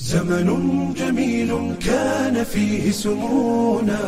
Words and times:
زمن 0.00 0.94
جميل 0.94 1.74
كان 1.86 2.44
فيه 2.44 2.90
سمونا 2.90 3.98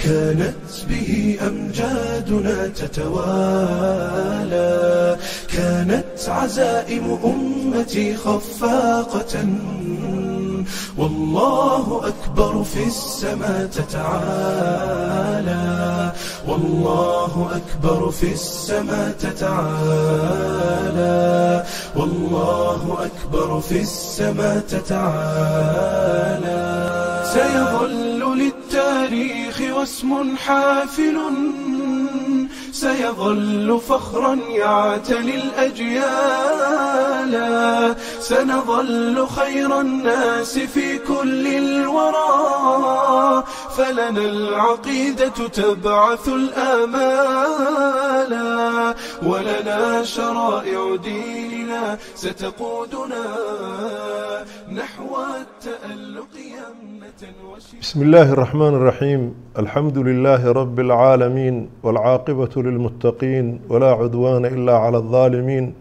كانت 0.00 0.54
به 0.88 1.38
أمجادنا 1.46 2.66
تتوالى 2.66 4.02
كانت 5.48 6.28
عزائم 6.28 7.18
أمتي 7.24 8.16
خفاقة 8.16 9.44
والله 10.98 12.00
أكبر 12.06 12.64
في 12.64 12.86
السماء 12.86 13.66
تتعالى 13.66 15.22
والله 16.48 17.50
أكبر 17.56 18.10
في 18.10 18.32
السماء 18.32 19.10
تتعالى 19.20 20.52
والله 21.96 22.98
أكبر 23.06 23.60
في 23.60 23.80
السماء 23.80 24.58
تتعالى 24.68 26.02
سيظل 27.34 28.38
للتاريخ 28.38 29.60
واسم 29.76 30.36
حافل 30.36 31.18
سيظل 32.72 33.80
فخرا 33.88 34.34
يعتلي 34.34 35.34
الأجيال 35.34 36.02
سنظل 38.20 39.26
خير 39.26 39.80
الناس 39.80 40.58
في 40.58 40.98
كل 40.98 41.46
الورى 41.46 43.44
فلنا 43.76 44.20
العقيدة 44.20 45.28
تبعث 45.48 46.28
الآمال 46.28 48.32
ولنا 49.26 50.02
شرائع 50.02 50.96
ديننا 50.96 51.98
ستقودنا 52.14 53.24
نحو 54.72 55.16
التألق 55.40 56.28
يمنة 56.36 57.32
بسم 57.80 58.02
الله 58.02 58.32
الرحمن 58.32 58.74
الرحيم 58.74 59.34
الحمد 59.58 59.98
لله 59.98 60.52
رب 60.52 60.80
العالمين 60.80 61.70
والعاقبة 61.82 62.50
للمتقين 62.56 63.60
ولا 63.68 63.90
عدوان 63.90 64.44
إلا 64.44 64.76
على 64.78 64.96
الظالمين 64.96 65.74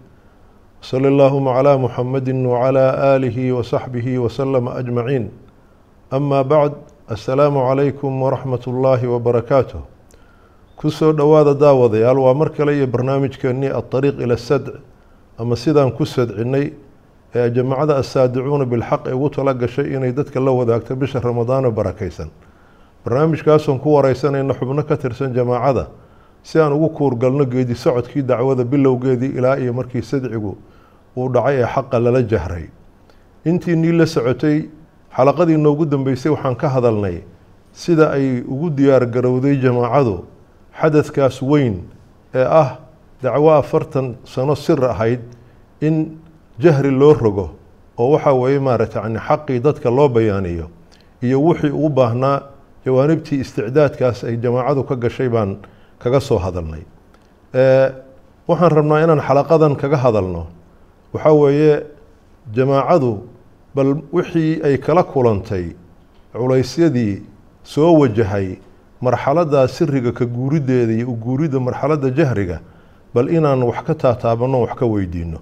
صلى 0.81 1.07
اللهم 1.07 1.47
على 1.47 1.77
محمد 1.77 2.29
وعلى 2.29 3.15
آله 3.15 3.51
وصحبه 3.51 4.19
وسلم 4.19 4.67
أجمعين 4.67 5.31
أما 6.13 6.41
بعد 6.41 6.73
assalaamu 7.11 7.59
calaykum 7.67 8.21
waraxmat 8.21 8.67
ullaahi 8.67 9.05
wabarakaatu 9.07 9.77
ku 10.79 10.89
soo 10.89 11.11
dhowaada 11.13 11.53
daawadayaal 11.53 12.17
waa 12.19 12.33
mar 12.33 12.49
kale 12.55 12.71
iyo 12.77 12.87
barnaamijkeennii 12.87 13.67
adariiq 13.79 14.15
ila 14.23 14.37
sadc 14.37 14.79
ama 15.37 15.55
sidaan 15.55 15.91
ku 15.91 16.05
sadcinay 16.05 16.71
ee 17.35 17.49
jamaacada 17.51 17.97
assaadicuuna 17.99 18.63
bilxaq 18.65 19.07
ay 19.11 19.13
ugu 19.13 19.29
tala 19.29 19.53
gashay 19.53 19.91
inay 19.95 20.11
dadka 20.15 20.39
la 20.39 20.51
wadaagto 20.51 20.95
bisha 20.95 21.19
ramadaano 21.19 21.71
barakaysan. 21.71 22.29
Barnaamijkaasoon 23.05 23.79
ku 23.83 23.91
wareysanayna 23.95 24.53
xubno 24.55 24.83
ka 24.87 24.95
tirsan 24.97 25.33
jamaacada 25.35 25.87
si 26.43 26.59
aan 26.59 26.71
ugu 26.73 26.89
kuurgalno 26.95 27.43
geedi 27.45 27.75
socodkii 27.75 28.21
dacwada 28.23 28.63
bilowgeedii 28.63 29.35
ilaa 29.35 29.57
iyo 29.59 29.73
markii 29.73 30.01
sadcigu 30.01 30.55
uu 31.17 31.27
dhacay 31.29 31.59
ee 31.59 31.67
xaqa 31.75 31.99
lala 31.99 32.21
jahray. 32.23 32.69
Intii 33.45 33.75
nii 33.75 33.91
la 33.99 34.05
socotay 34.05 34.69
xalaqadii 35.15 35.57
noogu 35.57 35.85
dambeysay 35.85 36.31
waxaan 36.31 36.55
ka 36.55 36.67
hadalnay 36.69 37.23
sida 37.73 38.11
ay 38.11 38.41
ugu 38.47 38.69
diyaar 38.69 39.05
garowday 39.05 39.55
jamaacadu 39.61 40.23
xadadkaas 40.79 41.41
weyn 41.41 41.83
ee 42.33 42.43
ah 42.45 42.77
dacwo 43.23 43.51
afartan 43.51 44.15
sano 44.25 44.55
sir 44.55 44.79
ahayd 44.83 45.19
in 45.81 46.17
jahri 46.59 46.91
loo 46.91 47.13
rogo 47.13 47.49
oo 47.97 48.11
waxaa 48.15 48.33
weeye 48.33 48.59
maaragta 48.59 49.01
yani 49.03 49.19
xaqii 49.19 49.59
dadka 49.59 49.89
loo 49.91 50.07
bayaaniyo 50.09 50.67
iyo 51.21 51.37
wixii 51.43 51.69
ugu 51.71 51.89
baahnaa 51.89 52.41
jawaanibtii 52.85 53.39
isticdaadkaas 53.43 54.23
ay 54.23 54.37
jamaacadu 54.37 54.83
ka 54.83 54.95
gashay 54.95 55.29
baan 55.29 55.57
kaga 55.99 56.19
soo 56.19 56.37
hadalnay. 56.41 56.81
Waxaan 58.47 58.71
rabnaa 58.71 59.03
inaan 59.05 59.21
xalaqadan 59.21 59.75
kaga 59.77 59.97
hadalno. 59.97 60.47
Waxaa 61.13 61.33
weeye 61.33 61.83
jamaacadu 62.55 63.11
bal 63.75 64.01
wixii 64.13 64.61
ay 64.63 64.77
kala 64.77 65.03
kulantay 65.03 65.75
culaysyadii 66.33 67.23
soo 67.63 67.93
wajahay 67.99 68.57
marxaladdaa 69.01 69.67
siriga 69.67 70.11
ka 70.11 70.25
guurideeda 70.25 70.93
iyo 70.93 71.07
uguuridda 71.11 71.59
marxaladda 71.59 72.09
jahriga 72.09 72.59
bal 73.13 73.29
inaan 73.29 73.63
wax 73.63 73.83
ka 73.87 73.93
taataabanno 73.95 74.61
wax 74.61 74.73
ka 74.79 74.85
weydiino 74.85 75.39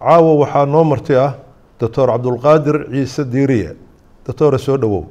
caawa 0.00 0.34
waxaa 0.42 0.66
noo 0.66 0.84
marti 0.84 1.14
ah 1.16 1.34
doctor 1.80 2.08
cabdulqaadir 2.08 2.76
ciise 2.92 3.24
diiriye. 3.24 3.72
Doctore 4.26 4.58
soo 4.58 4.76
dhowow 4.76 5.04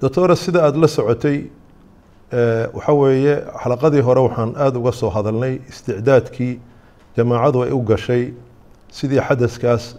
doctore 0.00 0.36
sida 0.36 0.62
aada 0.64 0.78
la 0.78 0.88
socotay 0.88 1.44
waxaa 2.74 2.92
weeye 2.92 3.34
xalaqadii 3.62 4.00
hore 4.00 4.20
waxaan 4.20 4.54
aada 4.56 4.78
uga 4.78 4.92
soo 4.92 5.10
hadalnay 5.10 5.60
isticdaadkii 5.68 6.58
jamaacadu 7.16 7.62
ay 7.64 7.70
u 7.72 7.80
gashay 7.82 8.32
sidii 8.90 9.20
xadaskaas 9.28 9.96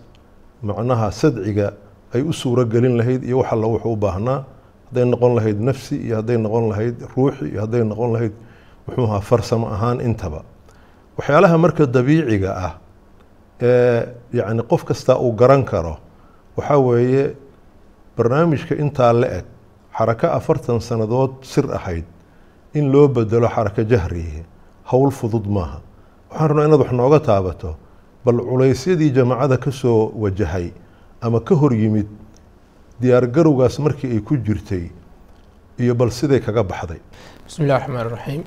macnaha 0.63 1.11
sadciga 1.11 1.73
ay 2.13 2.21
u 2.21 2.33
suuro 2.33 2.65
gelin 2.65 2.97
lahayd 2.97 3.23
iyo 3.23 3.37
wax 3.41 3.51
alla 3.53 3.67
wuxuu 3.67 3.93
u 3.93 3.95
baahnaa. 3.95 4.39
Hadday 4.89 5.05
noqon 5.11 5.35
lahayd 5.37 5.59
nafsi 5.61 5.95
iyo 6.05 6.15
hadday 6.21 6.37
noqon 6.37 6.69
lahayd 6.71 6.95
ruuxi 7.15 7.45
iyo 7.51 7.59
hadday 7.65 7.83
noqon 7.83 8.09
lahayd 8.13 8.33
muxuu 8.87 9.05
ahaa 9.09 9.21
farsamo 9.21 9.67
ahaan 9.75 9.99
intaba. 10.01 10.41
Waxyaalaha 11.17 11.57
marka 11.63 11.85
dabiiciga 11.85 12.51
ah 12.67 12.73
ee 13.61 14.05
yacni 14.33 14.63
qof 14.71 14.83
kasta 14.85 15.17
uu 15.19 15.31
garan 15.41 15.63
karo 15.65 15.97
waxaa 16.57 16.77
weeye 16.87 17.35
barnaamijka 18.17 18.75
intaa 18.83 19.13
la 19.13 19.27
eg 19.39 19.45
xarako 19.97 20.27
afartan 20.37 20.79
sannadood 20.81 21.31
sir 21.41 21.65
ahayd 21.77 22.05
in 22.73 22.91
loo 22.91 23.07
bedelo 23.07 23.47
xarako 23.55 23.81
jahrihi 23.91 24.43
howl 24.91 25.11
fudud 25.11 25.45
maaha. 25.47 25.77
Waxaan 26.29 26.47
rabnaa 26.49 26.65
inaad 26.67 26.79
wax 26.81 26.91
nooga 26.91 27.19
taabato 27.19 27.69
bal 28.25 28.37
culaysyadii 28.49 29.11
jamaacada 29.17 29.57
ka 29.57 29.71
soo 29.71 30.11
wajahay 30.23 30.71
ama 31.21 31.39
ka 31.47 31.55
hor 31.55 31.73
yimid 31.73 32.07
diyaargarowgaas 33.01 33.79
markii 33.85 34.11
ay 34.15 34.19
ku 34.19 34.37
jirtay 34.37 34.83
iyo 35.79 35.93
bal 35.95 36.11
siday 36.11 36.39
kaga 36.39 36.63
baxday. 36.63 36.99
Bismi 37.45 37.65
illahi 37.65 37.79
raxmaan 37.81 38.09
raxiim 38.15 38.43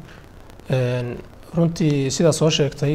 runtii 1.57 2.11
sidaa 2.17 2.33
soo 2.33 2.51
sheegtay 2.51 2.95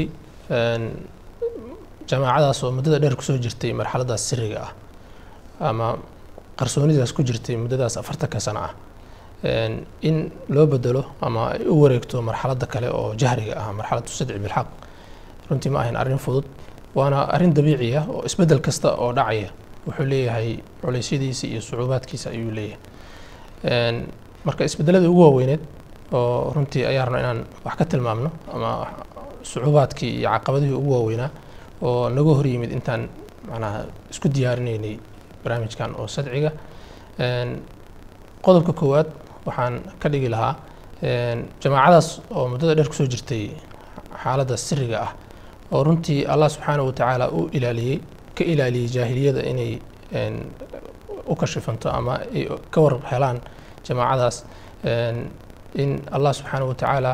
jamaacadaas 2.09 2.63
oo 2.63 2.71
muddada 2.71 2.99
dheer 2.99 3.15
ku 3.15 3.23
soo 3.23 3.37
jirtay 3.37 3.71
marxaladaas 3.73 4.23
siriga 4.29 4.59
ah 4.65 4.71
ama 5.69 5.87
qarsoonidaas 6.59 7.11
ku 7.13 7.21
jirtay 7.23 7.55
muddadaas 7.63 7.97
afartanka 8.01 8.39
sano 8.39 8.59
ah. 8.67 8.73
In 10.01 10.31
loo 10.49 10.65
bedelo 10.67 11.03
ama 11.21 11.41
ay 11.53 11.65
u 11.67 11.75
wareegto 11.81 12.21
marxaladda 12.21 12.65
kale 12.73 12.87
oo 12.89 13.13
jahriga 13.21 13.53
ah 13.61 13.71
marxaladu 13.79 14.07
sadci 14.17 14.39
bilxaq 14.43 14.67
runtii 15.51 15.69
ma 15.73 15.79
ahayn 15.83 15.95
arrin 16.01 16.17
fudud 16.25 16.45
waana 16.95 17.27
arrin 17.35 17.53
dabiici 17.53 17.89
ah 17.99 18.05
oo 18.09 18.23
isbeddel 18.25 18.59
kasta 18.67 18.89
oo 19.03 19.11
dhacaya. 19.13 19.49
Wuxuu 19.87 20.05
leeyahay 20.05 20.49
culeysyadiisa 20.81 21.47
iyo 21.47 21.61
sucuubaadkiisa 21.61 22.29
ayuu 22.29 22.51
leeyahay. 22.51 22.79
Marka 24.45 24.63
isbedeladii 24.65 25.07
ugu 25.13 25.21
waaweyneed 25.21 25.61
oo 26.13 26.53
runtii 26.55 26.85
ayaa 26.85 27.05
rabna 27.05 27.19
inaan 27.19 27.39
wax 27.65 27.75
ka 27.79 27.85
tilmaamno 27.85 28.29
ama 28.53 28.69
sucuubaadkii 29.43 30.11
iyo 30.19 30.29
caqabadihii 30.29 30.73
ugu 30.81 30.91
waaweynaa 30.93 31.29
oo 31.81 32.09
naga 32.09 32.31
hor 32.37 32.47
yimid 32.47 32.71
intaan 32.71 33.09
macnaha 33.49 33.79
isku 34.11 34.27
diyaarinaynay 34.29 34.95
barnaamijkan 35.43 35.95
oo 35.99 36.07
sadciga. 36.07 36.51
Qodobka 38.45 38.73
koowaad 38.73 39.07
waxaan 39.45 39.75
ka 40.01 40.09
dhigi 40.09 40.29
lahaa 40.29 40.55
jamaacadaas 41.63 42.21
oo 42.35 42.47
muddada 42.51 42.75
dheer 42.75 42.87
ku 42.89 42.93
soo 42.93 43.07
jirtay 43.13 43.43
xaaladda 44.23 44.57
siriga 44.57 44.97
ah 45.05 45.11
oo 45.71 45.83
runtii 45.87 46.19
allah 46.33 46.49
subxaanahu 46.55 46.87
watacaala 46.89 47.25
u 47.37 47.49
ilaaliyey 47.57 47.97
ka 48.37 48.43
ilaaliyey 48.53 48.87
jaahiliyada 48.95 49.41
inay 49.51 49.71
u 51.31 51.35
kashifanto 51.41 51.87
ama 51.97 52.13
ay 52.35 52.43
ka 52.73 52.79
war 52.85 52.93
helaan 53.11 53.37
jamaacadaas 53.87 54.37
in 55.81 55.89
allah 56.15 56.31
subxaanahu 56.39 56.69
watacaala 56.73 57.11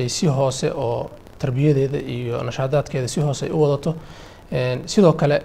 ay 0.00 0.08
si 0.16 0.26
hoose 0.26 0.68
oo 0.84 1.10
tarbiyadeeda 1.40 1.98
iyo 2.16 2.42
nashaadaadkeeda 2.48 3.08
si 3.08 3.20
hoose 3.20 3.42
ay 3.46 3.52
u 3.52 3.60
wadato. 3.62 3.90
Sidoo 4.92 5.12
kale 5.20 5.36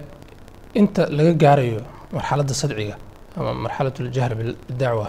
inta 0.80 1.02
laga 1.16 1.32
gaarayo 1.42 1.80
marxaladda 2.12 2.54
sadciga 2.62 2.96
ama 3.38 3.54
marxalat 3.64 3.96
ljahri 4.00 4.34
bidacwa 4.68 5.06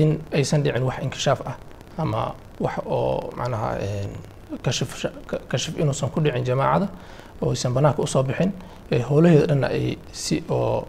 in 0.00 0.10
aysan 0.36 0.62
dhicin 0.64 0.82
wax 0.88 0.98
inkishaaf 1.06 1.40
ah 1.50 1.56
ama 2.02 2.22
wax 2.64 2.74
oo 2.86 3.30
macnaha 3.38 3.70
kashif 5.50 5.74
inuusan 5.80 6.10
ku 6.10 6.20
dhicin 6.20 6.44
jamaacada 6.44 6.88
oo 7.42 7.50
aysan 7.50 7.72
banaanka 7.74 8.02
u 8.02 8.06
soo 8.06 8.22
bixin 8.22 8.52
howlaheeda 9.08 9.46
dhanna 9.50 9.66
ay 9.78 9.96
si 10.12 10.42
oo 10.50 10.86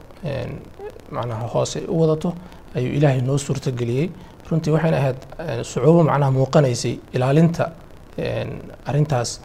macnaha 1.11 1.47
hoose 1.53 1.79
u 1.87 1.99
wadato 2.01 2.33
ayuu 2.75 2.93
ilaahay 2.97 3.21
noo 3.21 3.37
suurtageliyey. 3.37 4.09
Runtii 4.49 4.71
waxayna 4.75 4.97
ahayd 4.97 5.17
sucuubo 5.63 6.03
macnaha 6.03 6.31
muuqanaysay 6.31 6.99
ilaalinta 7.15 7.71
arrintaas 8.85 9.39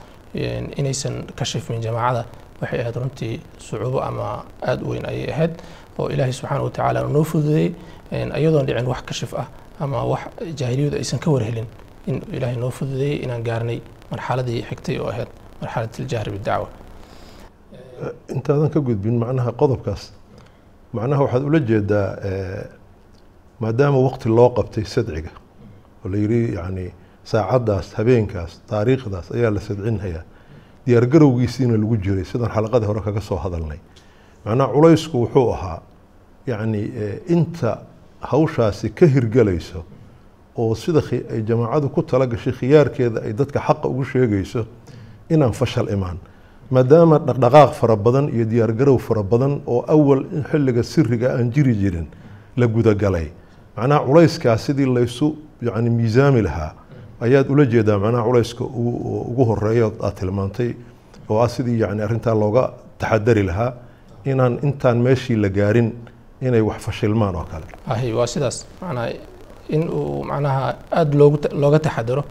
inaysan 0.80 1.14
kashifmin 1.38 1.80
jamaacada. 1.82 2.24
Waxay 2.60 2.80
ahayd 2.80 2.96
runtii 3.02 3.40
sucuubo 3.58 4.00
ama 4.02 4.44
aada 4.62 4.82
u 4.84 4.88
weyn 4.90 5.06
ayay 5.06 5.30
ahayd 5.34 5.52
oo 5.98 6.08
ilaahay 6.08 6.32
subxaana 6.32 6.62
watacaala 6.62 7.00
noo 7.08 7.24
fududeeyey 7.24 7.74
iyadoon 8.12 8.66
dhicin 8.66 8.86
wax 8.86 9.02
kashif 9.10 9.34
ah 9.34 9.46
ama 9.80 10.04
wax 10.04 10.20
jaahiliyadu 10.58 10.96
aysan 10.96 11.18
ka 11.18 11.30
warhelin 11.30 11.66
in 12.06 12.16
ilaahay 12.36 12.56
noo 12.56 12.70
fududeeyey 12.70 13.18
inaan 13.24 13.42
gaarnay 13.48 13.78
marxaladii 14.10 14.62
xigtay 14.70 14.98
oo 15.02 15.08
ahayd 15.12 15.28
marxalat 15.60 16.00
aljahri 16.00 16.30
bidacwa 16.36 16.68
intaadan 18.34 18.70
ka 18.70 18.80
gudbin 18.80 19.16
macnaha 19.18 19.52
qodobkaas. 19.52 20.02
Macnaha 20.92 21.22
waxaad 21.24 21.42
ula 21.48 21.60
jeedaa 21.60 22.08
maadaama 23.60 23.98
waqti 24.08 24.28
loo 24.28 24.50
qabtay 24.56 24.84
sadciga 24.84 25.30
oo 26.04 26.08
la 26.12 26.16
yidhi 26.22 26.54
yani 26.58 26.86
saacaddaas 27.24 27.92
habeenkaas 27.98 28.52
taariikhdaas 28.70 29.26
ayaa 29.36 29.50
la 29.54 29.60
sadcinhayaa 29.60 30.24
diyaargarowgiisiina 30.86 31.76
lagu 31.82 31.96
jiray 32.04 32.24
sidaan 32.24 32.50
xalaqadii 32.56 32.86
hore 32.90 33.00
kaga 33.06 33.20
soo 33.20 33.36
hadalnay. 33.44 33.78
Macnaha 34.44 34.72
culaysku 34.74 35.16
wuxuu 35.24 35.52
ahaa 35.54 35.78
yacni 36.46 36.82
inta 37.34 37.70
hawshaasi 38.20 38.90
ka 38.98 39.06
hirgelayso 39.06 39.84
oo 40.56 40.74
sida 40.74 41.00
ay 41.32 41.42
jamaacadu 41.48 41.88
ku 41.94 42.02
tala 42.02 42.26
gashay 42.26 42.52
khiyaarkeeda 42.52 43.20
ay 43.26 43.32
dadka 43.32 43.58
xaqa 43.60 43.88
ugu 43.88 44.04
sheegayso 44.04 44.66
inaan 45.30 45.52
fashal 45.52 45.88
imaan. 45.88 46.18
Maadaama 46.70 47.18
dhaqdhaqaaq 47.18 47.72
fara 47.80 47.96
badan 47.96 48.28
iyo 48.28 48.44
diyaargarow 48.44 48.98
fara 48.98 49.22
badan 49.22 49.60
oo 49.66 49.84
awal 49.88 50.20
in 50.32 50.42
xilliga 50.50 50.82
siriga 50.82 51.28
aan 51.36 51.50
jiri 51.52 51.74
jirin 51.74 52.06
la 52.56 52.66
gudagalay 52.66 53.28
macnaha 53.76 54.00
culayskaa 54.06 54.56
sidii 54.58 54.86
laysu 54.96 55.36
yani 55.62 55.90
miisaami 55.90 56.42
lahaa 56.42 56.72
ayaad 57.20 57.46
ula 57.50 57.64
jeedaa 57.72 57.98
macnaha 57.98 58.24
culayska 58.28 58.64
ugu 58.64 59.44
horreeya 59.50 59.90
aad 60.00 60.14
tilmaantay 60.20 60.70
oo 61.28 61.38
ah 61.44 61.48
sidii 61.48 61.78
yani 61.80 62.02
arrintaa 62.06 62.34
looga 62.34 62.64
taxadari 62.98 63.42
lahaa 63.50 63.72
inaan 64.24 64.58
intaan 64.62 64.98
meeshii 65.06 65.36
la 65.44 65.48
gaarin 65.48 65.92
inay 66.40 66.60
wax 66.60 66.80
fashilmaan 66.88 67.34
oo 67.36 67.44
kale. 67.52 67.66
Waa 68.18 68.26
sidaas. 68.26 68.66
Macnaha 68.80 69.08
in 69.68 69.82
uu 69.90 70.24
macnaha 70.24 70.74
aada 70.98 71.14
loogu 71.18 71.36
looga 71.62 71.78
taxadaro 71.78 72.24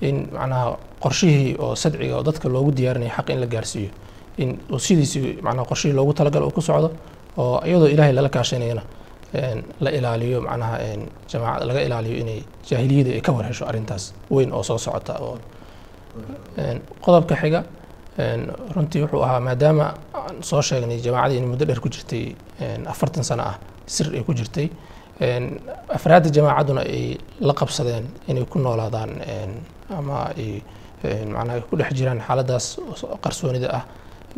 in 0.00 0.16
macnaha 0.32 0.76
qorshihii 1.02 1.56
oo 1.58 1.74
sadciga 1.74 2.16
oo 2.16 2.22
dadka 2.22 2.48
loogu 2.48 2.70
diyaarinaya 2.78 3.12
xaq 3.16 3.28
in 3.30 3.40
la 3.40 3.46
gaarsiiyo. 3.46 3.90
In 4.42 4.58
sidiisii 4.86 5.38
macnaha 5.42 5.64
qorshihii 5.70 5.94
loogu 5.98 6.12
talagalo 6.18 6.46
uu 6.46 6.50
ku 6.56 6.60
socdo 6.62 6.88
oo 7.36 7.60
iyadoo 7.66 7.88
ilaahay 7.94 8.12
lala 8.12 8.28
kaashanayana 8.28 8.82
la 9.80 9.90
ilaaliyo 9.90 10.40
macnaha 10.48 10.76
jamaacad 11.30 11.66
laga 11.68 11.80
ilaaliyo 11.86 12.16
inay 12.22 12.40
jaahiliyada 12.70 13.10
ay 13.16 13.20
ka 13.20 13.32
warhesho 13.32 13.64
arrintaas 13.70 14.14
weyn 14.30 14.52
oo 14.52 14.62
soo 14.62 14.78
socota 14.78 15.14
oo 15.26 15.38
qodobka 17.04 17.34
xiga 17.42 17.60
runtii 18.74 19.02
wuxuu 19.02 19.22
ahaa 19.22 19.40
maadaama 19.40 19.86
aan 20.14 20.36
soo 20.42 20.62
sheegnay 20.62 20.98
jamaacadii 21.06 21.38
in 21.38 21.46
muddo 21.50 21.64
dheer 21.68 21.80
ku 21.80 21.88
jirtay 21.88 22.24
afartan 22.92 23.24
sano 23.24 23.42
ah 23.42 23.56
sir 23.86 24.06
ay 24.14 24.22
ku 24.26 24.32
jirtay 24.34 24.66
afraadda 25.20 26.30
jamaacadduna 26.30 26.80
ay 26.80 27.18
la 27.40 27.52
qabsadeen 27.54 28.04
inay 28.28 28.44
ku 28.44 28.58
noolaadaan 28.58 29.10
ama 29.98 30.30
ay 30.36 30.62
macnaha 31.34 31.60
ku 31.70 31.76
dhex 31.76 31.90
jiraan 31.98 32.20
xaaladdaas 32.26 32.66
qarsoonida 33.24 33.68
ah 33.78 33.84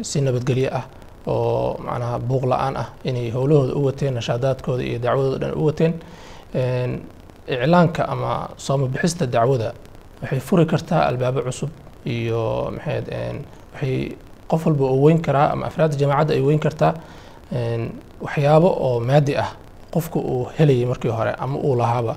si 0.02 0.20
nabadgelyo 0.20 0.70
ah 0.72 0.84
oo 1.26 1.76
macnaha 1.86 2.18
buuq 2.18 2.44
la'aan 2.52 2.74
ah 2.76 2.88
inay 3.04 3.30
howlahooda 3.30 3.74
u 3.76 3.84
wateen 3.84 4.14
nashaadaadkooda 4.14 4.82
iyo 4.82 4.98
dacwadooda 4.98 5.38
dhan 5.46 5.52
u 5.60 5.64
wateen. 5.68 5.92
Iclaanka 7.50 8.02
ama 8.08 8.48
sooma 8.56 8.86
bixista 8.86 9.26
dacwada 9.26 9.72
waxay 10.22 10.40
furi 10.40 10.64
kartaa 10.66 11.02
albaabo 11.08 11.40
cusub 11.42 11.70
iyo 12.06 12.70
maxayd 12.76 13.06
waxay 13.74 14.16
qof 14.50 14.66
walba 14.66 14.84
oo 14.84 15.00
weyn 15.04 15.20
karaa 15.20 15.50
ama 15.52 15.66
afraadda 15.66 15.96
jamaacadda 15.96 16.34
ay 16.34 16.40
weyn 16.40 16.58
kartaa. 16.58 16.94
Waxyaabo 18.24 18.68
oo 18.86 19.00
maadi 19.00 19.36
ah 19.36 19.50
qofka 19.94 20.18
uu 20.18 20.48
helayay 20.58 20.86
markii 20.86 21.10
hore 21.10 21.32
ama 21.38 21.58
uu 21.58 21.74
lahaaba 21.76 22.16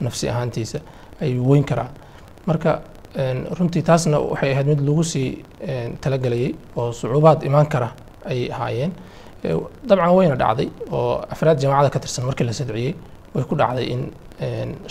nafsi 0.00 0.28
ahaantiisa 0.28 0.78
ayuu 1.20 1.50
weyn 1.50 1.64
karaa. 1.64 1.88
Marka 2.46 2.80
runtii 3.58 3.82
taasna 3.82 4.18
waxay 4.20 4.52
ahayd 4.52 4.66
mid 4.66 4.80
lagu 4.80 5.04
sii 5.04 5.44
talagelayay 6.00 6.54
oo 6.76 6.92
sucuubaad 6.92 7.42
imaan 7.42 7.66
kara 7.66 7.88
ayay 8.26 8.50
ahaayeen. 8.52 8.92
Dabcan 9.88 10.10
wayna 10.16 10.36
dhacday 10.36 10.68
oo 10.92 11.20
afraad 11.30 11.58
jamaacada 11.60 11.90
ka 11.90 11.98
tirsan 12.00 12.24
markii 12.26 12.44
la 12.46 12.52
sadciyey 12.52 12.94
way 13.34 13.44
ku 13.44 13.54
dhacday 13.56 13.86
in 13.94 14.02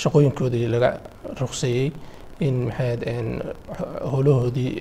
shaqooyinkoodii 0.01 0.68
laga 0.74 0.89
ruqseeyey 1.41 1.91
in 2.39 2.56
maxayd 2.68 3.01
howlahoodii 4.12 4.71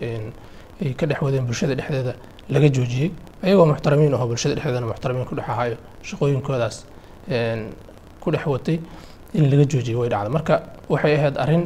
ay 0.82 0.92
ka 0.94 1.06
dhex 1.06 1.20
wadeen 1.22 1.46
bulshada 1.46 1.74
dhexdeeda 1.74 2.14
laga 2.48 2.68
joojiyey 2.76 3.10
ayagoo 3.42 3.66
muxtaramiin 3.72 4.14
aho 4.14 4.26
bulshada 4.26 4.54
dhexdeedana 4.54 4.86
muxtaramiin 4.92 5.26
ku 5.30 5.34
dhex 5.34 5.48
ahayo 5.48 5.76
shaqooyinkoodaas 6.08 6.76
ku 8.22 8.30
dhex 8.30 8.46
watay 8.46 8.80
in 9.34 9.44
laga 9.50 9.64
joojiyey 9.72 9.96
way 10.00 10.08
dhacday. 10.08 10.30
Marka 10.36 10.54
waxay 10.88 11.14
ahayd 11.18 11.36
arrin 11.44 11.62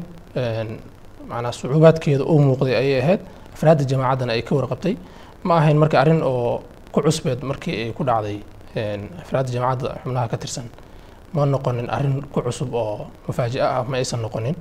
macnaa 1.31 1.53
sucuubaadkeeda 1.53 2.25
u 2.25 2.35
muuqday 2.47 2.75
ayay 2.83 3.01
ahayd 3.03 3.21
afraadda 3.55 3.85
jamaacaddana 3.91 4.33
ay 4.37 4.43
ka 4.43 4.55
warqabtay. 4.55 4.95
Ma 5.45 5.55
ahayn 5.61 5.77
marka 5.79 5.97
arrin 6.03 6.21
oo 6.23 6.63
ku 6.93 7.01
cusbeed 7.03 7.43
markii 7.43 7.75
ay 7.83 7.93
ku 7.93 8.05
dhacday 8.05 8.39
afraadda 9.23 9.51
jamaacadda 9.55 9.89
xubnaha 10.05 10.29
ka 10.33 10.37
tirsan. 10.37 10.67
Ma 11.35 11.45
noqonin 11.47 11.89
arrin 11.91 12.23
ku 12.33 12.41
cusub 12.43 12.75
oo 12.75 13.07
mufaaji'a 13.27 13.67
ah 13.81 13.83
ma 13.91 13.97
aysan 13.97 14.21
noqonin 14.23 14.55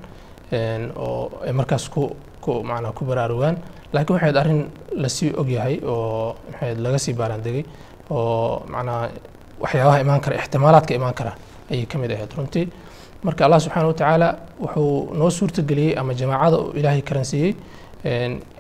oo 0.97 1.29
ay 1.45 1.51
markaas 1.53 1.89
ku 1.89 2.15
ku 2.41 2.63
macnaa 2.63 2.91
ku 2.97 3.05
baraarugaan. 3.05 3.55
Laakiin 3.93 4.13
waxay 4.15 4.25
ahayd 4.29 4.37
arrin 4.41 4.61
la 5.03 5.09
sii 5.09 5.31
ogyahay 5.41 5.75
oo 5.85 6.35
maxay 6.51 6.75
laga 6.75 6.97
sii 7.05 7.13
baaraandegay 7.13 7.63
oo 8.09 8.65
macnaa 8.73 9.09
waxyaabaha 9.63 9.97
imaan 10.05 10.21
kara 10.25 10.35
ixtimaalaadka 10.41 10.93
imaan 10.99 11.13
kara 11.19 11.33
ayay 11.71 11.85
ka 11.91 11.97
mid 11.97 12.11
ahayd. 12.11 12.31
Runtii 12.37 12.65
marka 13.25 13.41
allah 13.45 13.59
subxaana 13.65 13.87
watacaala 13.91 14.27
wuxuu 14.63 15.13
noo 15.19 15.29
suurtageliyey 15.37 15.93
ama 15.99 16.13
jamaacada 16.19 16.57
ilaahay 16.79 17.01
karansiiyey 17.09 17.51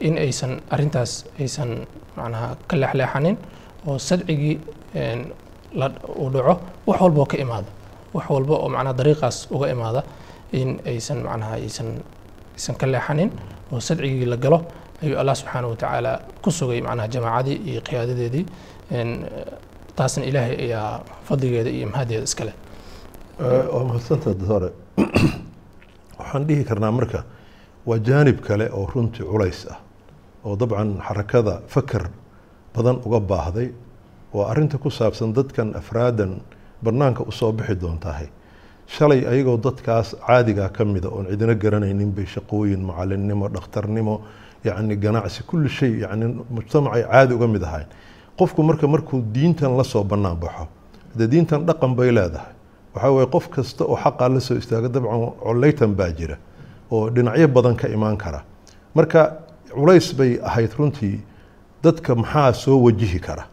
in 0.07 0.13
aysan 0.25 0.51
arrintaas 0.73 1.11
aysan 1.39 1.69
macnaha 2.17 2.47
ka 2.69 2.75
leexleexanin 2.81 3.35
oo 3.87 3.97
sadcigii 4.07 4.55
uu 6.21 6.29
dhaco 6.33 6.53
wax 6.87 6.99
walba 7.01 7.25
ka 7.31 7.37
imaada. 7.37 7.69
Wax 8.15 8.25
walba 8.33 8.53
oo 8.63 8.69
macnaha 8.69 8.93
dariiqaas 8.99 9.37
uga 9.55 9.67
imaada 9.75 10.01
in 10.59 10.69
aysan 10.91 11.19
macnaha 11.27 11.53
aysan 11.61 11.89
aysan 12.55 12.75
ka 12.81 12.85
leexanin 12.93 13.29
oo 13.71 13.79
sadcigii 13.79 14.25
la 14.25 14.37
galo. 14.37 14.59
Ayuu 15.03 15.17
allah 15.21 15.35
subxaana 15.35 15.67
watacaala 15.67 16.11
ku 16.43 16.49
sugay 16.51 16.81
macnaha 16.81 17.07
jamaacadii 17.13 17.57
iyo 17.69 17.81
qiyaadadeedii 17.87 18.45
taasna 19.97 20.23
ilaahay 20.29 20.55
ayaa 20.65 20.89
fadligeeda 21.27 21.69
iyo 21.77 21.87
mahaddeeda 21.93 22.23
iskale 22.29 22.53
waa 23.73 23.83
mahadsanta 23.89 24.29
doctore 24.39 24.69
waxaan 26.19 26.43
dhihi 26.47 26.63
karnaa 26.69 26.91
marka 26.97 27.19
waa 27.87 27.99
jaanib 28.07 28.39
kale 28.47 28.65
oo 28.77 28.85
runtii 28.93 29.25
culays 29.31 29.59
ah 29.73 29.77
oo 30.45 30.55
dabcan 30.61 30.89
xarakada 31.07 31.53
fakar 31.73 32.03
badan 32.75 32.97
uga 33.05 33.19
baahday 33.31 33.67
oo 34.35 34.43
arrinta 34.51 34.77
ku 34.77 34.89
saabsan 34.89 35.33
dadkan 35.37 35.69
afraadan 35.79 36.31
bannaanka 36.85 37.23
u 37.23 37.31
soo 37.31 37.51
bixi 37.51 37.75
doontahay. 37.81 38.27
Shalay 38.87 39.21
ayagoo 39.31 39.57
dadkaas 39.57 40.09
caadigaa 40.27 40.69
ka 40.69 40.85
mida 40.85 41.09
oon 41.09 41.25
cidina 41.31 41.53
garanaynin 41.63 42.11
bay 42.17 42.25
shaqooyin 42.25 42.81
macalinnimo 42.89 43.47
dhakhtarnimo 43.55 44.15
yacni 44.67 44.95
ganacsi 45.05 45.41
kulli 45.49 45.69
shay 45.77 45.91
yacni 46.03 46.25
mujtamacay 46.55 47.03
caadi 47.11 47.33
uga 47.37 47.47
mid 47.47 47.63
ahayn 47.63 47.87
qofku 48.37 48.63
marka 48.63 48.87
markuu 48.87 49.21
diintan 49.33 49.77
la 49.77 49.83
soo 49.83 50.03
bannaan 50.03 50.35
baxo 50.39 50.67
dee 51.15 51.27
diintan 51.27 51.65
dhaqan 51.65 51.95
bay 51.95 52.11
leedahay 52.11 52.51
waxaa 52.93 53.11
weye 53.11 53.27
qof 53.27 53.49
kasta 53.49 53.83
oo 53.85 53.95
xaqaa 54.03 54.29
la 54.29 54.39
soo 54.39 54.57
istaaga 54.57 54.89
dabcan 54.89 55.31
coleytan 55.43 55.91
baa 55.95 56.09
jira 56.11 56.37
oo 56.91 57.09
dhinacyo 57.09 57.47
badan 57.47 57.75
ka 57.75 57.87
imaan 57.87 58.17
kara. 58.17 58.43
Marka 58.95 59.37
culays 59.73 60.13
bay 60.17 60.39
ahayd 60.43 60.71
runtii 60.77 61.19
dadka 61.83 62.15
maxaa 62.15 62.53
soo 62.53 62.77
wajihi 62.85 63.19
kara? 63.19 63.45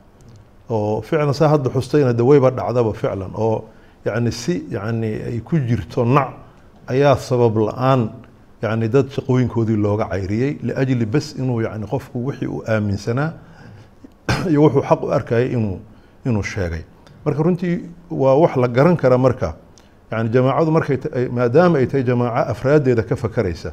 Oo 0.71 1.01
ficlan 1.03 1.33
saa 1.35 1.49
hadda 1.49 1.71
xustayna 1.71 2.13
de 2.13 2.23
wayba 2.23 2.51
dhacdaba 2.51 2.93
ficlan 2.93 3.31
oo 3.35 3.65
yacni 4.05 4.33
si 4.33 4.65
yacni 4.71 5.07
ay 5.29 5.41
ku 5.41 5.57
jirto 5.59 6.05
nac 6.05 6.29
ayaa 6.87 7.17
sabab 7.17 7.57
la'aan 7.57 8.11
yacni 8.63 8.89
dad 8.89 9.07
shaqooyinkoodii 9.11 9.77
looga 9.77 10.07
cayriyey 10.11 10.59
liajli 10.63 11.07
bas 11.07 11.35
inuu 11.39 11.61
yacni 11.63 11.87
qofku 11.87 12.27
wixii 12.27 12.47
uu 12.49 12.63
aaminsanaa 12.69 13.33
iyo 14.51 14.63
wuxuu 14.63 14.83
xaq 14.83 15.03
u 15.03 15.11
arkayay 15.13 15.53
inuu 15.53 15.79
inuu 16.27 16.43
sheegay. 16.43 16.83
Marka 17.25 17.43
runtii 17.43 17.81
waa 18.11 18.35
wax 18.35 18.57
la 18.57 18.69
garan 18.69 18.97
kara 18.97 19.19
marka. 19.19 19.55
Yani 20.11 20.29
jamaacadu 20.29 20.71
markay 20.71 20.99
maadaama 21.33 21.79
ay 21.79 21.87
tahay 21.87 22.03
jamaaco 22.05 22.51
afraaddeeda 22.51 23.03
ka 23.03 23.17
fakaraysa 23.17 23.73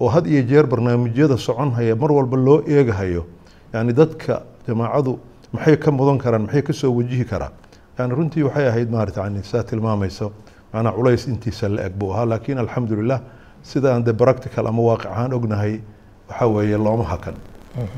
oo 0.00 0.08
had 0.08 0.26
iyo 0.26 0.42
jeer 0.42 0.66
barnaamijyada 0.66 1.36
soconhaya 1.36 1.96
mar 1.96 2.12
walba 2.12 2.36
loo 2.36 2.62
eegahayo 2.66 3.26
yani 3.72 3.92
dadka 3.92 4.42
jamaacadu 4.68 5.18
maxay 5.52 5.76
ka 5.76 5.90
mudan 5.90 6.18
karaan 6.18 6.42
maxay 6.46 6.62
ka 6.62 6.72
soo 6.72 6.92
wajihi 6.94 7.24
karaan. 7.24 7.50
Yani 7.98 8.14
runtii 8.14 8.42
waxay 8.42 8.68
ahayd 8.68 8.90
maarata 8.90 9.22
yani 9.22 9.42
saa 9.44 9.62
tilmaamayso 9.62 10.32
macnaa 10.72 10.92
culays 10.92 11.26
intiisa 11.26 11.68
la 11.68 11.86
eg 11.86 11.92
buu 11.98 12.12
ahaa 12.12 12.26
laakiin 12.26 12.58
alxamdulilah 12.58 13.20
sidaan 13.62 14.04
de 14.04 14.12
practical 14.12 14.66
ama 14.66 14.82
waaqic 14.82 15.06
ahaan 15.10 15.32
ognahay 15.32 15.80
waxaa 16.28 16.46
weeye 16.48 16.76
looma 16.78 17.04
hakan. 17.04 17.34
Een, 17.78 17.88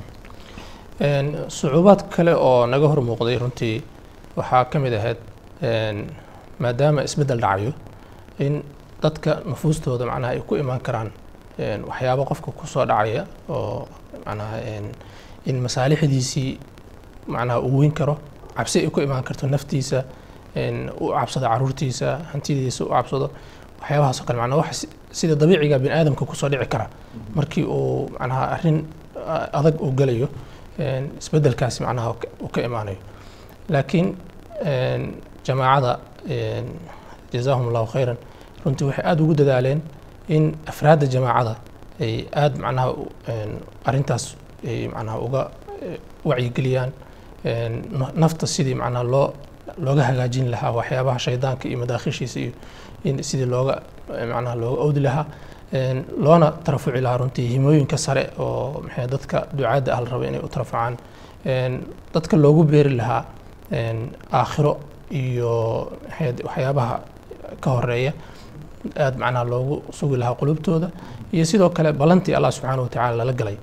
sucuubaad 1.00 2.08
kale 2.10 2.32
oo 2.34 2.66
naga 2.66 2.86
hor 2.88 3.00
muuqday 3.02 3.36
runtii 3.38 3.82
waxaa 4.36 4.64
ka 4.64 4.78
mid 4.78 4.92
ahayd 4.94 5.18
maadaama 6.60 7.02
isbeddel 7.04 7.40
dhacayo 7.40 7.72
in 8.38 8.62
dadka 9.02 9.40
nufuustooda 9.44 10.06
macnaha 10.06 10.32
ay 10.32 10.40
ku 10.40 10.56
imaan 10.56 10.80
karaan 10.80 11.10
een, 11.58 11.84
waxyaabo 11.84 12.24
qofka 12.24 12.50
ku 12.52 12.66
soo 12.66 12.84
dhacaya 12.86 13.26
oo 13.48 13.86
macnaha 14.26 14.56
in 15.46 15.56
masaalixdiisii 15.60 16.58
macnaha 17.28 17.60
uu 17.60 17.78
weyn 17.80 17.92
karo 17.92 18.16
cabsi 18.56 18.78
ay 18.80 18.90
ku 18.90 19.00
imaan 19.00 19.22
karto 19.24 19.46
naftiisa 19.46 20.04
u 21.00 21.12
cabsado 21.12 21.46
caruurtiisa 21.46 22.18
hantidiisa 22.32 22.84
u 22.84 22.88
cabsado 22.88 23.30
waxyaabahaas 23.80 24.20
oo 24.20 24.24
kale 24.26 24.38
macnaha 24.40 24.60
wax 24.62 24.72
si- 24.80 24.88
sida 25.12 25.34
dabiiciga 25.34 25.78
bini 25.78 25.92
aadamka 25.94 26.24
ku 26.24 26.34
soo 26.34 26.48
dhici 26.48 26.66
kara. 26.68 26.88
Markii 27.34 27.64
uu 27.64 28.08
macnaha 28.18 28.44
arrin 28.56 28.84
adag 29.52 29.76
uu 29.80 29.92
gelayo 29.92 30.28
een, 30.78 31.04
isbeddelkaasi 31.20 31.82
macnaha 31.82 32.10
uu 32.40 32.48
ka- 32.48 32.62
imaanayo. 32.62 32.96
Laakiin 33.68 34.16
jamaacada 35.46 35.98
jazaahum 37.32 37.68
allahu 37.68 37.86
khayran 37.92 38.16
runtii 38.64 38.84
waxay 38.88 39.04
aada 39.10 39.22
ugu 39.22 39.34
dadaaleen 39.34 39.80
in 40.28 40.44
afraadda 40.70 41.06
jamaacada 41.14 41.54
ay 42.00 42.14
aada 42.42 42.56
macnaha 42.64 42.88
arrintaas 43.88 44.24
ay 44.70 44.88
macnaha 44.94 45.18
uga 45.26 45.42
eh, 45.82 45.98
wacyigeliyaan 46.24 46.90
nafta 48.22 48.46
sidii 48.46 48.74
macnaha 48.74 49.04
loo 49.04 49.26
looga 49.84 50.02
hagaajin 50.08 50.48
lahaa 50.50 50.70
waxyaabaha 50.78 51.18
shaydaanka 51.18 51.68
iyo 51.68 51.78
madaakhishiisa 51.78 52.38
iyo 52.40 52.52
in 53.04 53.22
sidii 53.22 53.46
looga 53.54 53.82
eh, 54.18 54.26
macnaha 54.34 54.54
looga 54.62 54.80
owdi 54.82 55.00
lahaa 55.00 55.26
loona 55.72 56.50
tarafuci 56.64 57.00
lahaa 57.00 57.16
runtii 57.18 57.46
himooyinka 57.54 57.96
sare 57.98 58.30
oo 58.38 58.80
maxay 58.84 59.06
dadka 59.06 59.46
ducaadda 59.56 59.90
ah 59.96 60.00
la 60.00 60.08
rabo 60.10 60.24
inay 60.24 60.40
u 60.40 60.48
tarafucaan 60.48 60.94
dadka 62.14 62.36
loogu 62.36 62.62
beeri 62.64 62.90
lahaa 63.00 63.24
aakhiro 64.32 64.72
iyo 65.10 65.52
maxay 66.08 66.32
waxyaabaha 66.46 66.96
ka 67.60 67.70
horreeya 67.70 68.12
aada 68.96 69.16
macnaha 69.18 69.44
loogu 69.44 69.82
sugi 69.98 70.16
lahaa 70.16 70.34
qulubtooda. 70.40 70.88
Iyo 71.32 71.44
sidoo 71.44 71.70
kale 71.70 71.92
ballantii 71.92 72.34
allah 72.34 72.52
subxaana 72.52 72.82
wa 72.82 72.88
tacaala 72.88 73.16
lala 73.16 73.32
galay 73.32 73.56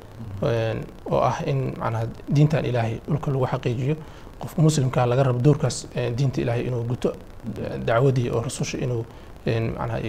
oo 1.12 1.20
ah 1.30 1.38
in 1.46 1.60
macnaha 1.82 2.06
diintan 2.36 2.66
ilaahay 2.66 2.96
dhulka 3.08 3.32
lagu 3.32 3.46
xaqiijiyo 3.54 3.96
qofka 4.42 4.62
muslimka 4.62 5.06
laga 5.06 5.24
rabo 5.24 5.40
doorkaas 5.40 5.88
diinta 6.18 6.42
ilaahay 6.42 6.64
inuu 6.68 6.84
guto 6.84 7.10
dacwadii 7.88 8.30
oo 8.30 8.42
rasusha 8.48 8.78
inuu 8.86 9.06
manaha 9.46 10.00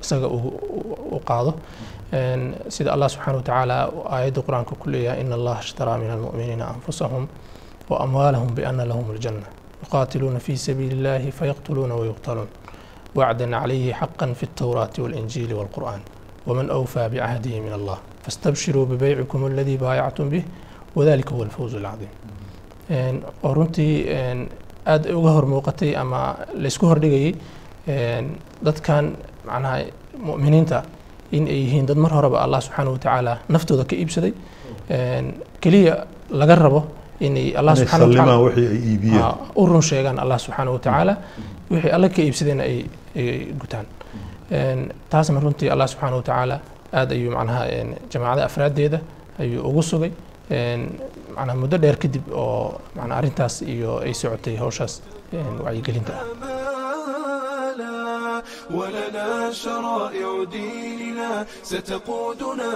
isaga 0.00 0.26
u 0.28 1.20
qaado. 1.24 1.54
Sida 2.68 2.92
allah 2.92 3.08
subxaana 3.08 3.36
wa 3.36 3.42
tacaala 3.42 3.76
aayadda 4.10 4.42
qur'aanka 4.42 4.74
ku 4.80 4.90
leeyahay 4.90 5.20
in 5.20 5.32
allaha 5.32 5.60
ishtaraa 5.62 5.98
min 5.98 6.10
almu'miniina 6.10 6.66
anfusahum 6.74 7.28
wa 7.88 8.00
amwaalahum 8.04 8.54
biana 8.54 8.84
lahum 8.84 9.10
aljanna 9.10 9.46
yuqaatiluuna 9.82 10.40
fi 10.40 10.56
sabiili 10.56 10.96
illahi 10.96 11.30
fayaqtuluuna 11.30 11.94
wayuqtaluun 11.94 12.48
wacdan 13.14 13.50
calayhi 13.50 13.92
xaqan 14.00 14.34
fi 14.34 14.46
altawraati 14.46 15.02
waalinjiili 15.02 15.54
waalqur'aan 15.54 16.00
waman 16.46 16.70
awfaa 16.70 17.08
bicahdihi 17.08 17.60
min 17.60 17.72
allah 17.72 17.98
faistabshiruu 18.24 18.86
bibeycikum 18.86 19.44
aladii 19.44 19.78
baayactum 19.78 20.30
bih 20.30 20.44
wadalika 20.96 21.30
huwa 21.34 21.44
alfawzu 21.46 21.76
alcadiim 21.78 23.22
runtii 23.42 23.94
aad 24.86 25.06
uga 25.18 25.30
hor 25.30 25.46
ama 25.96 26.36
laysku 26.54 26.86
hordhigayay 26.86 27.34
dadkan 27.86 29.16
macnaha 29.46 29.84
mu'miniinta 30.28 30.82
in 31.32 31.46
ay 31.46 31.58
yihiin 31.64 31.86
dad 31.86 31.96
mar 31.96 32.10
horeba 32.12 32.38
allah 32.44 32.60
subxaana 32.60 32.90
wa 32.90 32.98
tacaala 32.98 33.32
naftooda 33.48 33.84
ka 33.84 33.94
iibsaday. 33.96 34.32
Keliya 35.62 36.06
laga 36.30 36.54
rabo 36.56 36.80
inay 37.20 37.54
allah 37.56 37.74
subxaana 37.76 38.04
wa 38.06 38.12
tacaala 38.12 38.32
sallimaan 38.32 38.44
wixii 38.46 38.66
ay 38.66 38.78
iibiyeen. 38.90 39.22
Ah, 39.22 39.36
u 39.56 39.66
run 39.66 39.82
sheegaan 39.82 40.18
allah 40.18 40.38
subxaana 40.38 40.70
wa 40.74 40.78
tacaala 40.78 41.14
wixii 41.70 41.90
alle 41.96 42.08
ka 42.08 42.22
iibsadeen 42.22 42.60
ay 42.60 42.74
gutaan. 43.60 43.86
Taasna 45.10 45.40
runtii 45.40 45.68
allah 45.70 45.86
subxaana 45.92 46.16
wa 46.16 46.22
tacaala 46.22 46.56
aad 46.92 47.10
ayuu 47.12 47.30
macnaha 47.36 47.62
jamaacada 48.12 48.44
afraaddeeda 48.48 48.98
ayuu 49.38 49.62
ugu 49.68 49.82
sugay. 49.82 50.12
Macnaha 51.36 51.56
muddo 51.62 51.76
dheer 51.78 51.96
kadib 52.02 52.24
oo 52.34 52.80
macnaha 52.96 53.18
arrintaas 53.20 53.62
iyo 53.62 53.98
ay 54.04 54.12
socotay 54.14 54.56
hawshaas 54.56 54.94
een, 55.32 55.56
wacyigelinta. 55.64 56.12
ah 56.12 56.69
ديننا 58.40 58.78
ولنا 58.78 59.52
شرائع 59.52 60.44
ديننا 60.44 61.46
ستقودنا 61.62 62.72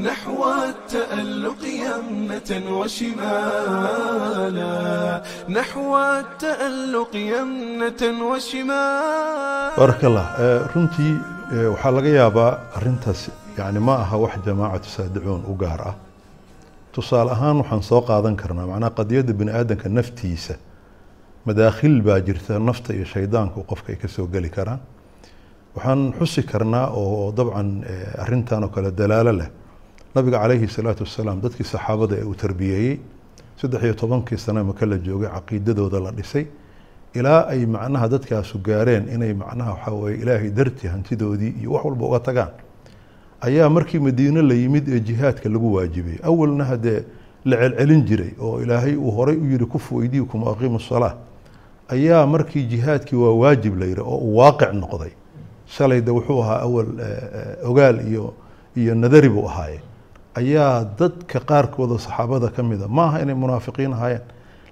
نحو 0.00 0.44
التألق 0.68 1.64
يمنة 1.64 2.50
وشمالا 2.78 4.72
نحو 5.48 5.98
التألق 5.98 7.16
يمنة 7.16 8.02
وشمالا 8.30 9.76
بارك 9.78 10.04
الله. 10.04 10.26
runtii 10.74 11.14
waxaa 11.72 11.90
laga 11.90 12.08
yaabaa 12.08 12.58
arintaas 12.76 13.20
yani 13.58 13.80
ma 13.80 13.94
aha 13.94 14.16
wax 14.24 14.32
jamaacatu 14.46 14.88
saadicuun 14.96 15.42
u 15.52 15.54
gaar 15.62 15.80
ah. 15.90 15.94
Tusaale 16.92 17.30
ahaan 17.30 17.56
waxaan 17.62 17.82
soo 17.82 18.00
qaadan 18.08 18.36
karnaa 18.36 18.66
macnaha 18.66 18.92
qadiyadda 18.98 19.32
bini 19.40 19.50
aadamka 19.58 19.88
naftiisa 19.88 20.54
madaakhil 21.46 22.02
baa 22.02 22.20
jirta 22.20 22.58
nafta 22.58 22.94
iyo 22.94 23.04
shaydaanku 23.04 23.64
qofka 23.64 23.92
ay 23.92 23.96
ka 23.98 24.08
soo 24.08 24.26
geli 24.26 24.48
karaan. 24.50 24.80
Waxaan 25.74 26.12
xusi 26.18 26.42
karnaa 26.42 26.90
oo 26.92 27.32
dabcan 27.32 27.82
eh, 27.86 28.22
arrintan 28.22 28.64
oo 28.64 28.68
kale 28.68 28.90
dalaalo 28.90 29.32
leh. 29.32 29.48
Nabiga 30.14 30.38
calayhi 30.42 30.68
salaatu 30.68 31.04
wasalaam 31.04 31.40
dadkii 31.40 31.64
saxaabada 31.64 32.16
ee 32.18 32.24
uu 32.24 32.34
tarbiyeeyey 32.34 33.00
saddex 33.56 33.82
iyo 33.84 33.94
tobankii 33.94 34.36
sane 34.38 34.62
maka 34.62 34.86
la 34.86 34.98
joogay 34.98 35.30
caqiidadooda 35.30 36.00
la 36.00 36.10
dhisay. 36.12 36.46
Ilaa 37.14 37.46
ay 37.48 37.66
macnaha 37.66 38.08
dadkaasu 38.08 38.58
gaareen 38.58 39.08
inay 39.08 39.32
macnaha 39.34 39.70
waxaa 39.74 39.94
weye 39.94 40.16
ilaahay 40.22 40.50
dartii 40.50 40.88
hantidoodii 40.88 41.54
iyo 41.60 41.72
wax 41.72 41.84
walba 41.84 42.06
uga 42.06 42.20
tagaan. 42.20 42.50
Ayaa 43.40 43.68
markii 43.68 43.98
madiine 43.98 44.42
la 44.42 44.54
yimid 44.54 44.88
ee 44.88 45.00
jihaadka 45.00 45.48
lagu 45.48 45.72
waajibiyey. 45.74 46.18
Awalna 46.22 46.64
haddee 46.64 47.04
la 47.44 47.56
celcelin 47.56 48.04
jiray 48.04 48.32
oo 48.40 48.60
ilaahay 48.62 48.94
uu 48.96 49.10
horay 49.10 49.36
u 49.36 49.44
yihi 49.46 49.66
kufu 49.66 49.96
weydiikum 49.96 50.44
aqiimu 50.48 50.80
salaa 50.80 51.14
ayaa 51.92 52.26
markii 52.26 52.64
jihaadkii 52.72 53.16
waa 53.16 53.32
waajib 53.42 53.78
la 53.80 53.86
yihi 53.86 54.00
oo 54.00 54.16
uu 54.18 54.36
waaqic 54.36 54.72
noqday. 54.72 55.10
Shalay 55.66 56.00
de 56.00 56.10
wuxuu 56.10 56.42
ahaa 56.42 56.60
awal 56.66 56.86
eh, 57.00 57.06
eh, 57.06 57.68
ogaal 57.70 58.00
iyo 58.08 58.34
iyo 58.76 58.94
nadari 58.94 59.28
buu 59.28 59.46
ahaaye. 59.48 59.80
Ayaa 60.34 60.84
dadka 60.98 61.40
qaarkooda 61.40 61.98
saxaabada 61.98 62.48
ka 62.48 62.62
mida 62.62 62.88
ma 62.88 63.04
aha 63.06 63.22
inay 63.22 63.34
munaafiqiin 63.34 63.92
ahaayeen 63.92 64.22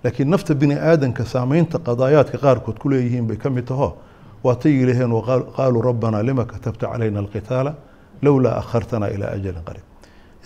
laakiin 0.05 0.31
nafta 0.31 0.55
bini 0.55 0.75
aadanka 0.75 1.25
saameynta 1.25 1.79
qadaayaadka 1.79 2.39
qaarkood 2.39 2.79
ku 2.79 2.89
leeyihiin 2.91 3.27
bay 3.27 3.37
ka 3.37 3.51
mid 3.51 3.65
taho. 3.67 3.97
Waatay 4.45 4.73
yidhaheen 4.73 5.11
waqaal- 5.11 5.47
qaaluu 5.57 5.83
rabbana 5.83 6.23
lima 6.23 6.45
katabta 6.45 6.87
calayna 6.87 7.19
alqitaala 7.21 7.75
lowlaa 8.23 8.59
akhartana 8.63 9.07
ilaa 9.11 9.31
ajalin 9.35 9.63
qariib 9.67 9.85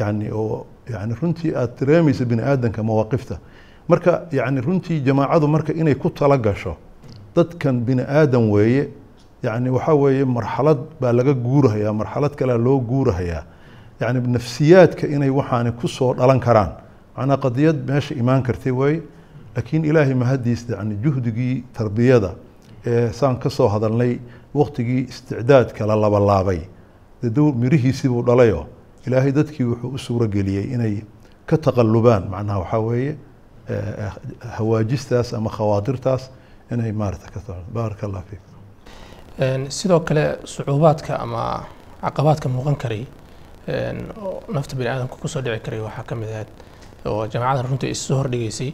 yani 0.00 0.30
oo 0.32 0.66
yani 0.90 1.14
runtii 1.22 1.52
aad 1.56 1.76
dareemaysa 1.80 2.24
bini 2.24 2.42
aadanka 2.42 2.82
mawaaqifta 2.82 3.36
marka 3.88 4.22
yani 4.32 4.60
runtii 4.60 5.00
jamaacadu 5.00 5.48
marka 5.48 5.72
inay 5.72 5.94
ku 5.94 6.10
tala 6.10 6.36
gasho 6.38 6.76
dadkan 7.36 7.80
bini 7.86 8.02
aadan 8.02 8.50
weeye 8.50 8.88
yani 9.42 9.70
waxaa 9.70 9.94
weeye 9.94 10.24
marxalad 10.24 10.78
baa 11.00 11.12
laga 11.12 11.32
guurahayaa 11.34 11.92
marxalad 11.92 12.34
kalea 12.36 12.58
loo 12.58 12.78
guurahayaa. 12.80 13.44
Yani 14.00 14.20
nafsiyaadka 14.20 15.06
inay 15.06 15.30
waxaani 15.30 15.72
ku 15.72 15.88
soo 15.88 16.14
dhalan 16.14 16.40
karaan. 16.40 16.72
Macnaa 17.16 17.36
qadiyad 17.36 17.76
meesha 17.88 18.14
imaan 18.14 18.42
kartay 18.42 18.72
weeye 18.72 19.02
laakiin 19.56 19.84
ilaahay 19.84 20.14
mahadiis 20.14 20.66
yani 20.68 20.96
juhdigii 21.02 21.64
tarbiyada 21.72 22.34
ee 22.86 23.12
saan 23.12 23.36
ka 23.38 23.48
hadalnay 23.48 24.18
waqtigii 24.54 25.06
isticdaadka 25.08 25.86
la 25.86 25.96
labalaabay. 25.96 26.60
Dee 27.22 27.30
dow 27.30 27.52
mirihiisii 27.52 28.08
buu 28.08 28.22
dhalayoo 28.22 28.66
ilaahay 29.06 29.32
dadkii 29.32 29.64
wuxuu 29.64 29.94
u 29.94 29.98
suuro 29.98 30.26
geliyey 30.26 30.74
inay 30.74 31.02
ka 31.46 31.56
taqalubaan 31.56 32.28
macnaha 32.30 32.58
waxaa 32.58 32.80
weeye 32.80 33.16
hawaajistaas 34.58 35.32
ama 35.34 35.50
khawaadirtaas 35.50 36.30
inay 36.72 36.92
maarata 36.92 37.28
ka 37.34 37.40
ta 37.46 37.54
baaraka 37.74 38.06
allah 38.06 38.22
fiik. 38.28 38.40
Sidoo 39.70 40.00
kale 40.00 40.24
sucuubaadka 40.44 41.12
ama 41.24 41.42
caqabaadka 42.02 42.48
muuqan 42.48 42.76
karay 42.82 43.02
nafta 44.54 44.76
bini 44.76 44.88
aadamka 44.88 45.16
ku 45.20 45.28
soo 45.28 45.40
dhici 45.42 45.60
karay 45.64 45.80
waxaa 45.80 46.04
ka 46.08 46.14
mid 46.14 46.28
ahayd 46.28 46.48
oo 47.06 47.26
jamaacadan 47.32 47.66
runtii 47.70 47.90
issoo 47.90 48.16
hordhigaysay 48.20 48.70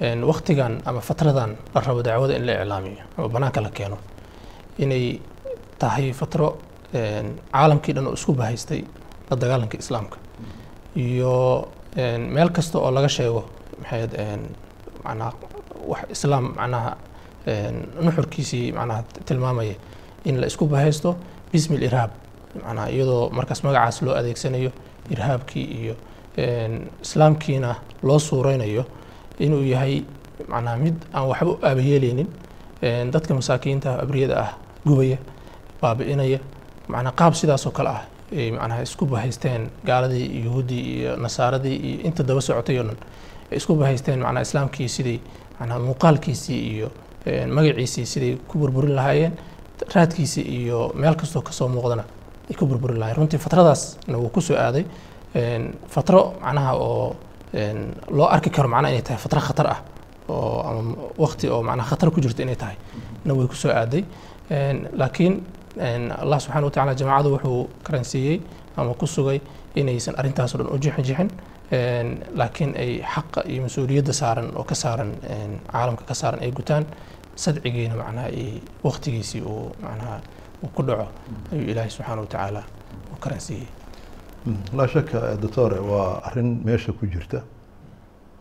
een, 0.00 0.24
waqtigan 0.24 0.80
ama 0.86 1.00
fatradan 1.00 1.56
la 1.74 1.80
rabo 1.80 2.02
dacwada 2.02 2.34
in 2.36 2.46
la 2.46 2.52
iclaamiyo 2.62 3.02
ama 3.18 3.28
banaanka 3.28 3.60
la 3.60 3.70
keeno. 3.70 3.98
Inay 4.78 5.20
tahay 5.78 6.12
fatro 6.12 6.58
caalamkii 6.92 7.92
dhan 7.94 8.06
oo 8.06 8.14
isku 8.14 8.32
bahaystay 8.34 8.84
la 9.30 9.36
dagaalanka 9.36 9.76
islaamka. 9.78 10.16
Iyo 10.96 11.68
meel 12.34 12.50
kasta 12.50 12.78
oo 12.78 12.90
laga 12.90 13.08
sheego 13.08 13.44
maxay 13.80 13.98
ahayd, 13.98 14.12
een, 14.24 14.42
macnaha 15.04 15.32
wax 15.90 16.02
islaam 16.14 16.44
macnaha 16.58 16.92
een, 17.46 17.76
nuxurkiisii 18.04 18.72
macnaha 18.72 19.02
tilmaamaya 19.24 19.74
in 20.24 20.40
la 20.40 20.46
isku 20.46 20.66
bahaysto 20.66 21.16
bismi 21.52 21.76
irhaab 21.86 22.10
macnaha 22.64 22.88
iyadoo 22.90 23.30
markaas 23.30 23.62
magacaas 23.64 24.02
loo 24.02 24.14
adeegsanayo 24.20 24.70
irhaabkii 25.10 25.64
iyo 25.80 25.94
islaamkiina 27.02 27.74
loo 28.02 28.18
suureynayo 28.18 28.84
inuu 29.38 29.62
yahay 29.72 30.02
macnaha 30.48 30.76
mid 30.76 30.94
aan 31.14 31.28
waxba 31.28 31.50
u 31.50 31.58
aabayeeleynin 31.62 32.28
dadka 33.12 33.34
masaakiinta 33.34 33.90
abriyada 34.02 34.36
ah 34.44 34.50
gubaya 34.86 35.18
baabi'inaya 35.82 36.38
macnaa 36.88 37.12
qaab 37.20 37.32
sidaasoo 37.40 37.72
kale 37.78 37.88
ah 37.88 38.02
ay 38.40 38.50
macnaha 38.50 38.82
isku 38.82 39.04
bahaysteen 39.06 39.62
gaaladii 39.88 40.44
yuhuuddii 40.44 40.82
iyo 41.00 41.16
nasaaradii 41.16 41.76
iyo 41.88 41.98
inta 42.08 42.22
daba 42.22 42.40
socotay 42.40 42.78
oo 42.78 42.84
dhan 42.88 42.96
isku 43.58 43.74
bahaysteen 43.74 44.20
macnaha 44.20 44.42
islaamkii 44.48 44.88
sidii 44.88 45.20
macnaha 45.60 45.78
muuqaalkiisii 45.86 46.60
iyo 46.74 46.88
magaciisii 47.56 48.06
siday 48.12 48.32
ku 48.48 48.58
burburin 48.58 48.94
lahaayeen 48.98 49.32
raadkiisii 49.94 50.42
iyo 50.58 50.92
meel 50.94 51.14
kastoo 51.20 51.42
ka 51.42 51.52
soo 51.52 51.68
muuqdana 51.68 52.04
ay 52.50 52.54
ku 52.58 52.66
burburin 52.66 52.98
lahayen 53.00 53.16
runtii 53.16 53.38
fatradaasna 53.38 54.16
wuu 54.18 54.28
ku 54.28 54.40
soo 54.40 54.56
aaday 54.56 54.84
fatro 55.88 56.34
macnaha 56.42 56.72
oo 56.76 57.16
loo 58.10 58.26
arki 58.34 58.50
karo 58.50 58.68
macnaha 58.68 58.92
inay 58.92 59.02
tahay 59.02 59.18
fatro 59.24 59.40
khatar 59.40 59.66
ah 59.74 59.80
oo 60.28 60.60
ama 60.68 60.94
waqti 61.18 61.48
oo 61.48 61.62
macnaha 61.62 61.88
khatar 61.90 62.10
ku 62.10 62.20
jirta 62.20 62.42
inay 62.42 62.56
tahay 62.56 62.76
na 63.24 63.34
way 63.34 63.46
ku 63.46 63.54
soo 63.54 63.70
aaday. 63.70 64.04
Laakiin 65.00 65.34
allah 66.22 66.38
subxana 66.40 66.64
wa 66.66 66.70
tacala 66.70 66.94
jamaacadu 66.94 67.28
wuxuu 67.34 67.68
karansiiyey 67.86 68.40
ama 68.76 68.94
ku 68.94 69.06
sugay 69.06 69.40
inaysan 69.74 70.14
arrintaas 70.18 70.54
o 70.54 70.58
dhan 70.58 70.66
u 70.74 70.78
jixin 70.78 71.04
jixin 71.04 71.28
laakiin 72.40 72.74
ay 72.76 72.90
xaqa 73.14 73.40
iyo 73.46 73.62
mas'uuliyadda 73.66 74.12
saaran 74.12 74.48
oo 74.58 74.64
ka 74.64 74.74
saaran 74.74 75.10
caalamka 75.72 76.04
ka 76.08 76.14
saaran 76.14 76.40
ay 76.42 76.50
gutaan 76.50 76.84
sadcigiina 77.36 77.94
macnaha 78.00 78.28
waqtigiisii 78.84 79.42
uu 79.42 79.70
macnaha 79.82 80.16
uu 80.64 80.68
ku 80.74 80.82
dhaco. 80.82 81.06
Ayuu 81.52 81.70
ilaahay 81.70 81.90
subxaana 81.90 82.20
wa 82.20 82.26
tacaala 82.26 82.62
u 83.14 83.16
karansiiyey. 83.22 83.68
Laa 84.76 84.86
shaka 84.88 85.36
doctore 85.42 85.78
waa 85.90 86.20
arrin 86.26 86.60
meesha 86.64 86.92
ku 86.92 87.06
jirta. 87.06 87.40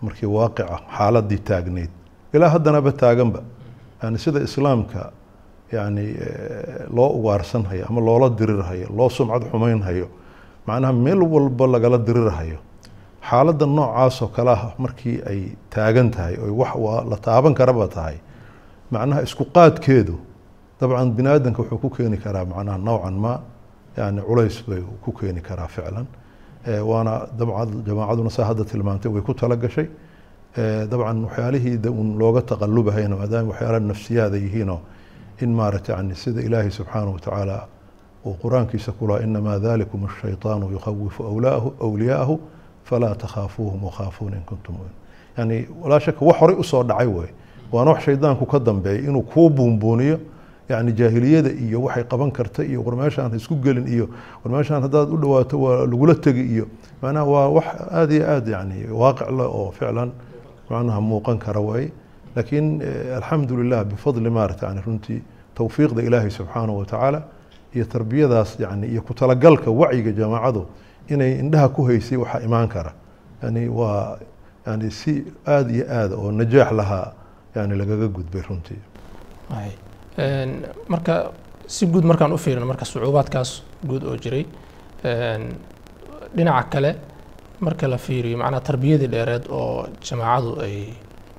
Markii 0.02 0.26
waaqica 0.38 0.80
xaaladii 0.98 1.40
taagneyd 1.50 1.92
ilaa 2.34 2.50
haddanaba 2.56 2.92
taaganba. 2.92 3.42
Yani 4.04 4.18
sida 4.18 4.40
islaamka 4.48 5.12
yani 5.72 6.06
loo 6.96 7.10
ugaarsanhayo 7.20 7.86
ama 7.90 8.02
loola 8.02 8.30
dirirhayo 8.40 8.88
loo 8.98 9.10
sumcad 9.10 9.44
xumaynhayo 9.52 10.08
macnaha 10.68 10.94
meel 10.94 11.22
walba 11.34 11.66
lagala 11.68 11.98
dirirhayo 11.98 12.58
xaaladda 13.28 13.66
noocaasoo 13.66 14.28
kale 14.36 14.52
ah 14.52 14.74
markii 14.78 15.18
ay 15.32 15.42
taagan 15.70 16.12
tahay 16.12 16.36
oy 16.46 16.52
wax 16.62 16.76
waa 16.76 17.04
la 17.12 17.18
taaban 17.18 17.54
karaba 17.54 17.88
tahay 17.88 18.18
macnaha 18.92 19.22
isku 19.28 19.46
qaadkeedu 19.56 20.16
dabcan 20.80 21.12
bini 21.18 21.30
aadamka 21.30 21.62
wuxuu 21.64 21.80
ku 21.84 21.90
keeni 21.90 22.18
karaa 22.18 22.46
macnaha 22.46 22.78
nowcan 22.78 23.16
ma 23.26 23.34
yani 23.98 24.22
culays 24.22 24.64
bay 24.68 24.82
ku 25.04 25.12
keeni 25.12 25.42
karaa 25.42 25.68
ficlan. 25.68 26.06
Waana 26.90 27.28
dabcan 27.40 27.84
jamaacaduna 27.88 28.30
saa 28.30 28.46
hadda 28.50 28.64
tilmaantay 28.66 29.12
way 29.12 29.22
ku 29.22 29.34
tala 29.34 29.56
gashay. 29.56 29.88
Dabcan 30.92 31.18
waxyaalihii 31.26 31.88
un 32.02 32.18
looga 32.18 32.42
taqalubahayna 32.42 33.16
maadaama 33.16 33.50
waxyaala 33.52 33.80
nafsiyaada 33.80 34.38
yihiinoo 34.38 34.80
in 35.42 35.50
maaragta 35.60 35.94
yani 35.94 36.16
sida 36.16 36.42
ilaahay 36.42 36.72
subxaanahu 36.72 37.14
watacaala 37.18 37.68
uu 38.26 38.36
qur'aankiisa 38.44 38.92
ku 38.92 39.08
lahaa 39.08 39.24
inamaa 39.24 39.60
dalikum 39.60 40.06
ashayطaanu 40.06 40.72
yukhawifu 40.76 41.24
awliyaahu 41.88 42.40
falaa 42.90 43.16
takhaafuuhum 43.16 43.84
wakhaafuuna 43.84 44.36
in 44.36 44.44
kuntum 44.44 44.76
yani 45.38 45.68
walaa 45.82 46.00
shaka 46.00 46.26
wax 46.26 46.38
horay 46.40 46.56
u 46.56 46.64
soo 46.64 46.84
dhacay 46.84 47.08
wey 47.08 47.30
waana 47.72 47.92
wax 47.92 48.04
shaydaanku 48.04 48.46
ka 48.46 48.60
dambeeyay 48.60 49.04
inuu 49.04 49.22
kuu 49.22 49.50
buunbuuniyo 49.50 50.20
yani 50.70 50.92
jaahiliyada 50.94 51.50
iyo 51.50 51.82
waxay 51.82 52.04
qaban 52.04 52.32
karta 52.32 52.64
iyo 52.64 52.84
war 52.84 53.34
isku 53.36 53.56
gelin 53.56 53.88
iyo 53.88 54.10
war 54.46 54.64
haddaad 54.66 55.10
u 55.10 55.18
dhawaato 55.18 55.62
waa 55.62 55.86
lagula 55.86 56.16
tegi 56.16 56.42
iyo 56.42 56.68
macnaha 57.02 57.26
waa 57.26 57.48
wax 57.48 57.66
aada 57.92 58.14
iyo 58.14 58.30
aad 58.30 58.48
yani 58.48 58.88
waaqic 58.92 59.30
oo 59.30 59.72
ficlan 59.72 60.12
macnaha 60.70 61.02
muuqan 61.02 61.38
kara 61.38 61.60
waaye 61.60 61.92
laakiin 62.36 62.82
alxamdu 63.16 63.64
lilah 63.64 63.86
bifadli 63.86 64.30
maarata 64.30 64.68
yani 64.68 64.82
runtii 64.86 65.22
towfiiqda 65.56 66.02
ilaahay 66.02 66.30
subxaanahu 66.30 66.78
watacaala 66.80 67.24
iyo 67.74 67.86
tarbiyadaas 67.86 68.60
yani 68.60 68.88
iyo 68.88 69.02
ku 69.02 69.14
talagalka 69.14 69.72
wacyiga 69.72 70.12
jamaacadu 70.12 70.66
inay 71.14 71.32
indhaha 71.40 71.70
ku 71.76 71.82
haysay 71.88 72.18
waxaa 72.18 72.42
imaan 72.48 72.68
kara. 72.68 72.92
Yani 73.44 73.68
waa 73.70 74.18
yani 74.68 74.92
si 74.92 75.14
aada 75.48 75.72
iyo 75.74 75.86
aada 75.98 76.16
oo 76.16 76.32
najaax 76.32 76.72
lahaa 76.72 77.14
yani 77.56 77.76
lagaga 77.82 78.08
gudbay 78.08 78.42
runtii. 78.50 78.82
Marka 80.88 81.32
si 81.68 81.86
guud 81.86 82.04
markaan 82.06 82.34
u 82.34 82.38
fiirino 82.38 82.66
marka 82.66 82.86
sucuubaadkaas 82.86 83.64
guud 83.88 84.04
oo 84.04 84.16
jiray 84.18 84.46
dhinaca 86.36 86.70
kale 86.70 86.92
marka 87.60 87.88
la 87.88 87.98
fiiriyo 87.98 88.38
macnaha 88.38 88.62
tarbiyadii 88.62 89.08
dheereed 89.14 89.46
oo 89.50 89.88
jamaacadu 90.08 90.52
ay 90.66 90.76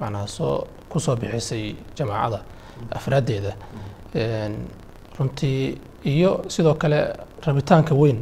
macnaha 0.00 0.26
soo 0.26 0.66
ku 0.88 1.00
soo 1.00 1.16
bixisay 1.16 1.74
jamaacada 1.96 2.40
afraaddeeda 2.98 3.52
runtii 5.18 5.78
iyo 6.04 6.44
sidoo 6.48 6.74
kale 6.74 6.98
rabitaanka 7.46 7.94
weyn 7.94 8.18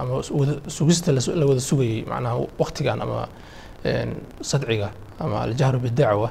ama 0.00 0.22
sugista 0.68 1.12
la 1.12 1.46
wada 1.46 1.60
sugayey 1.60 2.04
macnaha 2.04 2.36
waktigan 2.58 3.00
ama 3.02 3.28
sadciga 4.40 4.90
ama 5.20 5.40
aljahru 5.42 5.78
bidacwa 5.78 6.30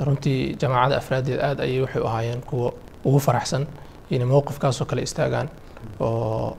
runtii 0.00 0.54
jamaacada 0.60 0.96
afraaddeeda 0.96 1.42
aad 1.48 1.60
ayay 1.60 1.80
waxay 1.80 2.02
ahaayeen 2.06 2.40
kuwa 2.40 2.72
ugu 3.04 3.18
faraxsan 3.20 3.66
inay 4.10 4.26
mowqifkaasoo 4.26 4.84
kale 4.90 5.02
istaagaan 5.02 5.48
oo 6.00 6.56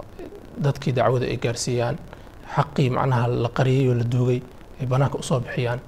dadkii 0.57 0.91
dacwada 0.93 1.25
ay 1.25 1.37
gaarsiiyaan 1.37 1.97
xaqii 2.55 2.89
macnaha 2.89 3.27
la 3.27 3.49
qariyey 3.49 3.89
oo 3.89 3.93
la 3.95 4.03
duugay 4.03 4.39
ay 4.81 4.85
banaanka 4.85 5.17
u 5.17 5.23
soo 5.23 5.39
bixiyaan. 5.39 5.79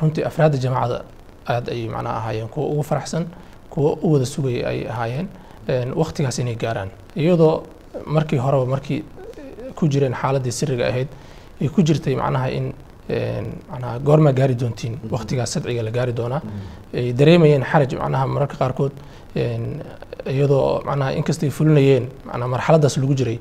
Runtii 0.00 0.24
afraadda 0.24 0.58
jamaacada 0.58 1.04
aad 1.48 1.68
ayay 1.68 1.88
macnaha 1.88 2.16
ahaayeen 2.18 2.48
kuwa 2.48 2.66
ugu 2.66 2.82
faraxsan 2.82 3.26
kuwa 3.70 3.92
u 4.02 4.12
wada 4.12 4.26
sugayay 4.26 4.64
ay 4.66 4.88
ahaayeen 4.88 5.28
waktigaas 5.94 6.38
inay 6.38 6.56
gaaraan. 6.56 6.90
Iyadoo 7.16 7.62
markii 8.06 8.38
horeba 8.38 8.66
markii 8.66 9.04
ku 9.74 9.88
jireen 9.88 10.14
xaaladdii 10.14 10.52
siriga 10.52 10.86
ahayd 10.88 11.08
ay 11.60 11.68
ku 11.68 11.82
jirtay 11.82 12.14
macnaha 12.16 12.48
in 12.50 12.72
macnaha 13.70 13.98
goormaa 13.98 14.32
gaari 14.32 14.54
doontiin. 14.54 14.98
Waktigaas 15.10 15.52
sadciga 15.52 15.82
la 15.82 15.90
gaari 15.90 16.12
doonaa. 16.12 16.42
Ay 16.94 17.12
dareemayeen 17.12 17.62
xaraj 17.64 17.94
macnaha 17.94 18.26
mararka 18.26 18.56
qaarkood 18.56 18.92
iyadoo 20.26 20.82
macnaha 20.84 21.12
inkastay 21.18 21.50
fulinayeen 21.50 22.08
macnaha 22.26 22.48
marxaladdaas 22.54 22.96
lagu 23.02 23.14
jiray 23.14 23.38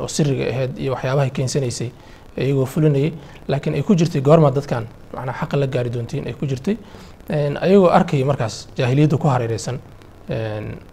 oo 0.00 0.08
siriga 0.08 0.44
ahayd 0.52 0.78
iyo 0.78 0.92
waxyaabahay 0.94 1.30
keensanaysay 1.30 1.90
iyagoo 2.36 2.66
fulinayay. 2.66 3.12
Laakiin 3.48 3.74
ay 3.74 3.82
ku 3.82 3.94
jirtay 3.94 4.20
goormaa 4.20 4.50
dadkan 4.50 4.86
macnaha 5.14 5.38
xaqa 5.46 5.56
la 5.56 5.66
gaari 5.66 5.90
doontiin 5.90 6.26
ay 6.26 6.32
ku 6.34 6.46
jirtay. 6.46 6.76
Ayagoo 7.64 7.88
arkaya 7.90 8.24
markaas 8.26 8.68
jaahiliyadda 8.76 9.16
ku 9.18 9.28
hareereysan 9.28 9.78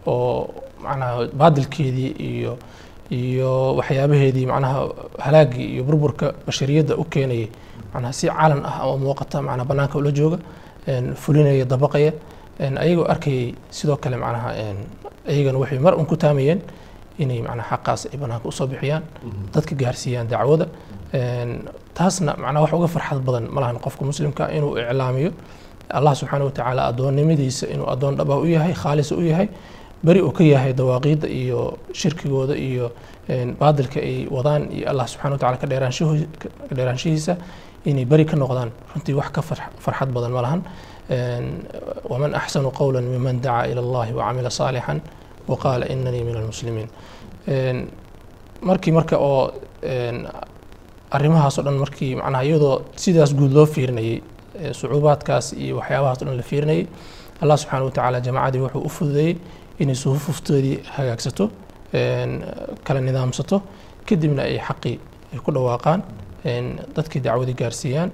oo 0.08 0.50
macnaha 0.84 1.28
baadilkeedii 1.40 2.10
iyo 2.30 2.58
iyo 3.12 3.52
waxyaabaheedii 3.78 4.46
macnaha 4.52 4.80
halaagii 5.26 5.68
iyo 5.74 5.84
burburka 5.84 6.34
bashariyadda 6.48 6.94
u 6.98 7.04
keenayay 7.14 7.48
macnaha 7.94 8.14
si 8.14 8.28
calan 8.28 8.62
ah 8.66 8.76
oo 8.88 8.98
muuqata 8.98 9.42
macnaha 9.48 9.66
bannaanka 9.70 9.98
ula 9.98 10.12
jooga 10.12 10.38
fulinaya 11.16 11.66
dabaqaya. 11.66 12.12
Ayagoo 12.84 13.06
arkayay 13.14 13.56
sidoo 13.78 13.98
kale 14.04 14.18
macnaha 14.24 14.50
ayagana 15.28 15.58
waxay 15.62 15.80
mar 15.80 15.94
un 16.00 16.06
ku 16.06 16.16
taamayeen 16.24 16.60
inay 17.20 17.42
macnaha 17.42 17.70
xaqaas 17.78 18.02
ay 18.14 18.18
bannaanka 18.22 18.46
u 18.48 18.52
soo 18.52 18.68
bixiyaan 18.68 19.04
dadka 19.54 19.74
gaarsiiyaan 19.82 20.28
dacwada 20.28 20.66
taasna 21.98 22.32
macnaha 22.44 22.62
wax 22.66 22.74
uga 22.78 22.88
farxad 22.96 23.20
badan 23.28 23.46
ma 23.54 23.60
lahan 23.62 23.78
qofka 23.86 24.04
muslimka 24.10 24.44
inuu 24.58 24.78
iclaamiyo 24.82 25.32
allah 25.90 26.14
subxaana 26.20 26.46
watacaala 26.46 26.82
addoonnimadiisa 26.90 27.66
inuu 27.74 27.88
addoon 27.94 28.16
dhaba 28.20 28.36
u 28.38 28.46
yahay 28.46 28.74
khaalisa 28.74 29.16
u 29.16 29.22
yahay 29.32 29.48
beri 30.06 30.22
uu 30.22 30.32
ka 30.32 30.44
yahay 30.44 30.74
dawaaqiidda 30.74 31.28
iyo 31.28 31.78
shirkigooda 31.94 32.56
iyo 32.56 32.92
baadilka 33.60 34.00
ay 34.00 34.28
wadaan 34.36 34.72
iyo 34.72 34.86
allah 34.92 35.06
subxana 35.08 35.34
watacala 35.36 35.58
ka 35.58 35.68
dheeraanshihiisa 36.76 37.34
inay 37.86 38.06
beri 38.06 38.26
ka 38.26 38.36
noqdaan. 38.36 38.70
Runtii 38.96 39.14
wax 39.20 39.30
ka 39.36 39.42
farxad 39.86 40.10
badan 40.16 40.32
ma 40.32 40.42
lahan. 40.46 40.62
Waman 42.12 42.32
axsanu 42.36 42.72
qowla 42.72 43.02
miman 43.02 43.42
dacaa 43.44 43.68
ila 43.72 43.82
allahi 43.86 44.12
wacamila 44.14 44.50
saalixan 44.60 45.00
waqaala 45.48 45.86
inanii 45.94 46.24
min 46.28 46.36
almuslimiin. 46.42 46.90
Markii 48.62 48.92
marka 48.98 49.18
oo 49.20 49.52
arrimahaas 51.16 51.58
o 51.60 51.62
dhan 51.66 51.78
markii 51.84 52.16
macnaha 52.16 52.44
iyadoo 52.48 52.76
sidaas 52.96 53.32
guud 53.36 53.52
loo 53.58 53.66
fiirinayay 53.66 54.22
sucuubaadkaas 54.80 55.46
iyo 55.64 55.76
waxyaabahaas 55.80 56.22
o 56.22 56.26
dhan 56.26 56.38
la 56.38 56.44
fiirinayay 56.52 56.84
allah 57.42 57.58
subxaana 57.62 57.86
watacaala 57.86 58.20
jamaacadii 58.28 58.62
wuxuu 58.66 58.82
u 58.86 58.90
fududeeyey 58.98 59.36
inay 59.80 59.96
suhufuftoodii 60.04 60.76
hagaagsato 60.96 61.46
kala 62.86 63.00
nidaamsato 63.08 63.58
kadibna 64.08 64.42
ay 64.50 64.58
xaqii 64.68 64.96
ku 65.46 65.50
dhawaaqaan 65.56 66.00
dadkii 66.96 67.22
dacwadii 67.26 67.54
gaarsiiyaan 67.62 68.10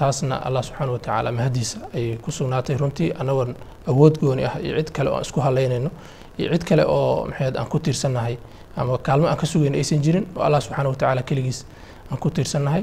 taasna 0.00 0.36
allah 0.46 0.62
subxaana 0.68 0.92
watacaala 0.96 1.32
mahadiisa 1.38 1.78
ayay 1.96 2.16
ku 2.24 2.30
sugnaatay 2.32 2.76
runtii 2.82 3.10
annagoon 3.20 3.54
awood 3.90 4.14
gooni 4.20 4.44
ah 4.44 4.54
iyo 4.64 4.76
cid 4.78 4.90
kale 4.96 5.10
oo 5.10 5.16
aan 5.16 5.22
isku 5.26 5.40
halaynayno 5.40 5.90
iyo 6.38 6.48
cid 6.52 6.64
kale 6.68 6.84
oo 6.86 7.26
maxayd 7.30 7.56
aan 7.56 7.66
ku 7.72 7.78
tiirsannahay 7.78 8.36
ama 8.76 8.98
kaalmo 8.98 9.26
aan 9.28 9.36
ka 9.36 9.46
sugayno 9.46 9.76
aysan 9.76 10.00
jirin 10.04 10.26
oo 10.36 10.42
allah 10.46 10.60
subxaana 10.66 10.88
watacaala 10.88 11.22
keligiis 11.22 11.66
aan 12.10 12.18
ku 12.22 12.30
tiirsannahay 12.30 12.82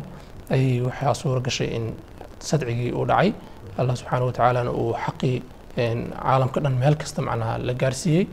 ayay 0.54 0.82
waxaa 0.88 1.14
suura 1.22 1.42
gashay 1.48 1.70
in 1.78 1.86
sadcigii 2.50 2.92
uu 3.00 3.06
dhacay. 3.12 3.30
Allah 3.80 3.94
subxaana 4.02 4.26
wa 4.26 4.32
tacaalana 4.38 4.72
uu 4.82 4.94
xaqii 5.06 5.38
caalamka 5.76 6.60
dhan 6.64 6.74
meel 6.82 6.96
kasta 7.02 7.22
macnaha 7.28 7.58
la 7.68 7.74
gaarsiiyey. 7.82 8.26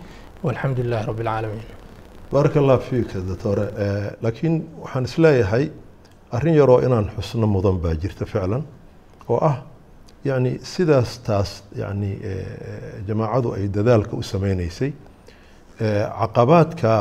Walxamdu 0.44 0.80
lilahi 0.86 1.06
rabbi 1.10 1.22
alcaalamiin 1.22 1.64
baaraka 2.32 2.58
allah 2.62 2.78
fiika 2.88 3.18
doctore 3.28 3.64
laakiin 4.24 4.54
waxaan 4.82 5.04
is 5.08 5.14
leeyahay 5.24 5.64
arrin 6.36 6.54
yaroo 6.60 6.78
inaan 6.86 7.06
xusno 7.16 7.46
mudan 7.54 7.76
baa 7.84 7.94
jirta 8.02 8.24
ficlan 8.32 8.62
oo 9.32 9.38
ah 9.50 9.56
yani 10.28 10.50
sidaas 10.72 11.10
taas 11.26 11.50
yani 11.82 12.10
jamaacadu 13.08 13.48
ay 13.56 13.64
dadaalka 13.76 14.14
u 14.16 14.22
sameyneysay 14.32 14.90
caqabaadka 16.20 16.92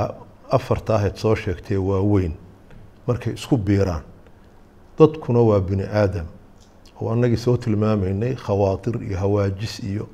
afarta 0.57 0.91
ahayd 0.97 1.15
soo 1.23 1.35
sheegtee 1.35 1.77
waa 1.89 2.01
weyn 2.13 2.33
markay 3.07 3.33
isku 3.39 3.57
biiraan 3.57 4.03
dadkuna 4.99 5.39
waa 5.41 5.59
bini 5.59 5.83
aadam. 5.83 6.25
Oo 7.01 7.09
annagii 7.11 7.37
soo 7.37 7.57
tilmaamaynay 7.57 8.35
khawaatir 8.35 8.95
iyo 9.03 9.17
hawaajis 9.17 9.79
iyo 9.83 10.07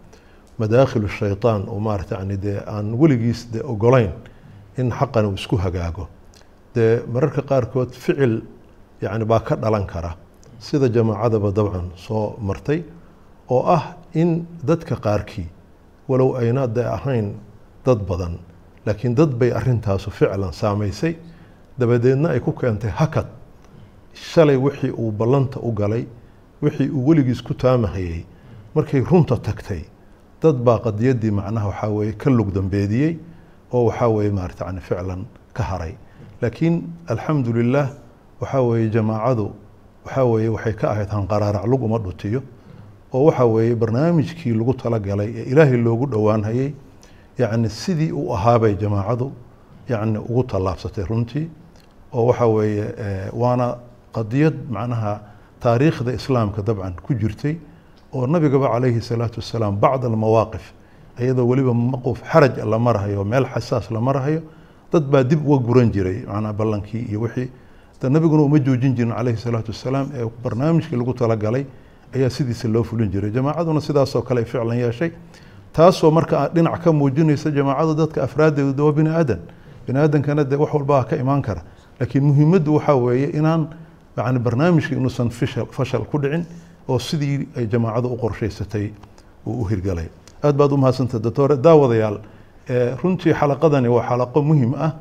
madaakhilu 0.60 1.08
shaytaan 1.08 1.70
oo 1.70 1.80
maarata 1.80 2.15
yani 2.20 2.38
dee 2.38 2.60
aan 2.67 2.94
weligiis 3.00 3.48
de 3.54 3.62
ogolayn 3.63 4.12
in 4.78 4.91
xaqan 4.91 5.26
uu 5.26 5.34
isku 5.34 5.58
hagaago. 5.58 6.08
Dee 6.76 7.02
mararka 7.13 7.41
qaarkood 7.41 7.91
ficil 7.94 8.41
yani 9.02 9.26
baa 9.26 9.39
ka 9.39 9.56
dhalan 9.56 9.86
kara. 9.88 10.15
Sida 10.60 10.89
jamaacadaba 10.89 11.52
dabcan 11.52 11.91
soo 11.96 12.36
martay 12.39 12.84
oo 13.50 13.63
ah 13.67 13.96
in 14.13 14.46
dadka 14.63 14.96
qaarkii 14.96 15.48
walow 16.08 16.36
ayna 16.38 16.67
de 16.67 16.82
ahayn 16.86 17.36
dad 17.86 18.00
badan 18.10 18.38
laakiin 18.86 19.15
dad 19.15 19.30
bay 19.39 19.52
arintaasu 19.54 20.10
ficlan 20.12 20.54
saamaysay. 20.54 21.15
Dabadeedna 21.80 22.30
ay 22.30 22.39
ku 22.39 22.52
keentay 22.52 22.89
hakad 22.89 23.26
shalay 24.13 24.56
wixii 24.58 24.91
uu 24.91 25.12
ballanta 25.12 25.60
u 25.60 25.71
galay 25.71 26.06
wixii 26.62 26.89
uu 26.89 27.08
weligiis 27.08 27.41
ku 27.43 27.54
taamahayey 27.54 28.26
markay 28.76 29.02
runta 29.02 29.38
tagtay 29.38 29.82
dad 30.41 30.56
baa 30.56 30.80
qadiyaddii 30.80 31.32
macnaha 31.32 31.67
waxaa 31.67 31.89
weeye 31.89 32.13
ka 32.13 32.30
lug 32.30 32.52
dambeediyey 32.54 33.17
oo 33.74 33.86
waxaa 33.86 34.08
weeye 34.08 34.32
maarata 34.32 34.65
yani 34.65 34.80
ficlan 34.82 35.26
ka 35.54 35.63
haray. 35.63 35.93
Laakiin 36.41 36.84
alxamdu 37.08 37.54
lilah 37.54 37.89
waxaa 38.41 38.62
weeye 38.62 38.89
jamaacadu 38.89 39.52
waxaa 40.06 40.24
weeye 40.26 40.50
waxay 40.50 40.74
ka 40.74 40.91
ahayd 40.91 41.10
hanqaraarac 41.10 41.65
lug 41.67 41.84
uma 41.84 41.97
dhutiyo 42.00 42.41
oo 43.13 43.26
waxaa 43.26 43.45
weeye 43.45 43.76
barnaamijkii 43.76 44.54
lagu 44.54 44.74
talagalay 44.74 45.30
ee 45.36 45.43
ilaahay 45.52 45.78
loogu 45.78 46.06
dhowaanhayey 46.08 46.74
yacni 47.38 47.69
sidii 47.69 48.12
uu 48.12 48.34
ahaabay 48.36 48.76
jamaacadu 48.76 49.32
yacni 49.89 50.17
ugu 50.17 50.43
tallaabsatay 50.43 51.06
runtii 51.06 51.47
oo 52.13 52.26
waxaa 52.26 52.47
weeye 52.47 52.86
waana 53.34 53.76
qadiyad 54.13 54.56
macnaha 54.69 55.19
taariikhda 55.60 56.13
islaamka 56.13 56.62
dabcan 56.62 56.93
ku 57.06 57.13
jirtay 57.13 57.56
oo 58.13 58.28
nabigaba 58.28 58.67
calayhi 58.74 59.02
salaatu 59.02 59.39
wasalaam 59.39 59.76
bacd 59.80 60.06
almawaaqif 60.06 60.74
iyadoo 61.19 61.45
weliba 61.47 61.74
maquf 61.74 62.21
xaraj 62.32 62.58
la 62.65 62.80
marahayo 62.80 63.24
meel 63.24 63.45
xasaas 63.45 63.91
la 63.91 64.00
marahayo 64.02 64.41
dad 64.91 65.04
baa 65.12 65.24
dib 65.24 65.45
uga 65.47 65.63
guran 65.65 65.91
jiray 65.91 66.26
macnaha 66.28 66.54
ballankii 66.54 67.06
iyo 67.10 67.21
wixii. 67.21 67.50
De 68.02 68.10
nabiguna 68.10 68.41
uma 68.43 68.58
joojin 68.60 68.95
jirin 68.95 69.13
calayhi 69.13 69.38
salaatu 69.38 69.71
wasalaam 69.71 70.10
ee 70.15 70.26
barnaamijkii 70.43 70.95
lagu 70.97 71.13
talagalay 71.13 71.65
ayaa 72.15 72.30
sidiisa 72.30 72.67
loo 72.67 72.84
fulin 72.84 73.12
jiray. 73.12 73.32
Jamaacaduna 73.32 73.80
sidaasoo 73.82 74.21
kale 74.21 74.39
ay 74.41 74.45
ficlan 74.45 74.78
yeeshay 74.78 75.12
taasoo 75.74 76.12
marka 76.12 76.50
dhinac 76.54 76.82
ka 76.84 76.91
muujinaysa 76.91 77.52
jamaacadu 77.52 77.93
dadka 77.95 78.24
afraaddeedu 78.24 78.86
waa 78.86 78.91
bini 78.91 79.10
aadan 79.10 79.39
bini 79.88 80.00
aadankana 80.00 80.43
dee 80.43 80.56
wax 80.58 80.74
walbaa 80.74 81.04
ka 81.04 81.15
imaan 81.15 81.41
kara 81.41 81.62
laakiin 82.00 82.24
muhiimaddu 82.24 82.74
waxaa 82.76 82.95
weeye 82.95 83.28
inaan 83.38 83.67
yani 84.17 84.39
barnaamijka 84.39 84.95
inuusan 84.95 85.30
fashal 85.71 86.06
ku 86.06 86.17
dhicin 86.19 86.45
oo 86.88 87.00
sidii 87.00 87.47
ay 87.58 87.67
jamaacadu 87.67 88.08
u 88.13 88.17
qorshaysatay 88.17 88.91
uu 89.45 89.62
u 89.62 89.65
hirgalay. 89.65 90.08
Aad 90.43 90.56
baad 90.58 90.71
u 90.71 90.78
mahadsantay 90.78 91.19
doctore. 91.19 91.58
Daawadayaal 91.58 92.19
runtii 93.04 93.34
xalaqadani 93.34 93.88
waa 93.88 94.04
xalaqo 94.10 94.41
muhiim 94.41 94.74
ah 94.76 94.91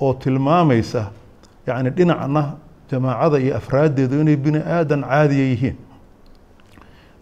oo 0.00 0.14
tilmaamaysa 0.14 1.10
yani 1.66 1.90
dhinacna 1.90 2.56
jamaacada 2.90 3.38
iyo 3.38 3.56
afraaddeedu 3.56 4.20
inay 4.20 4.36
bini 4.36 4.58
aadan 4.58 5.02
caadiya 5.02 5.44
yihiin. 5.50 5.76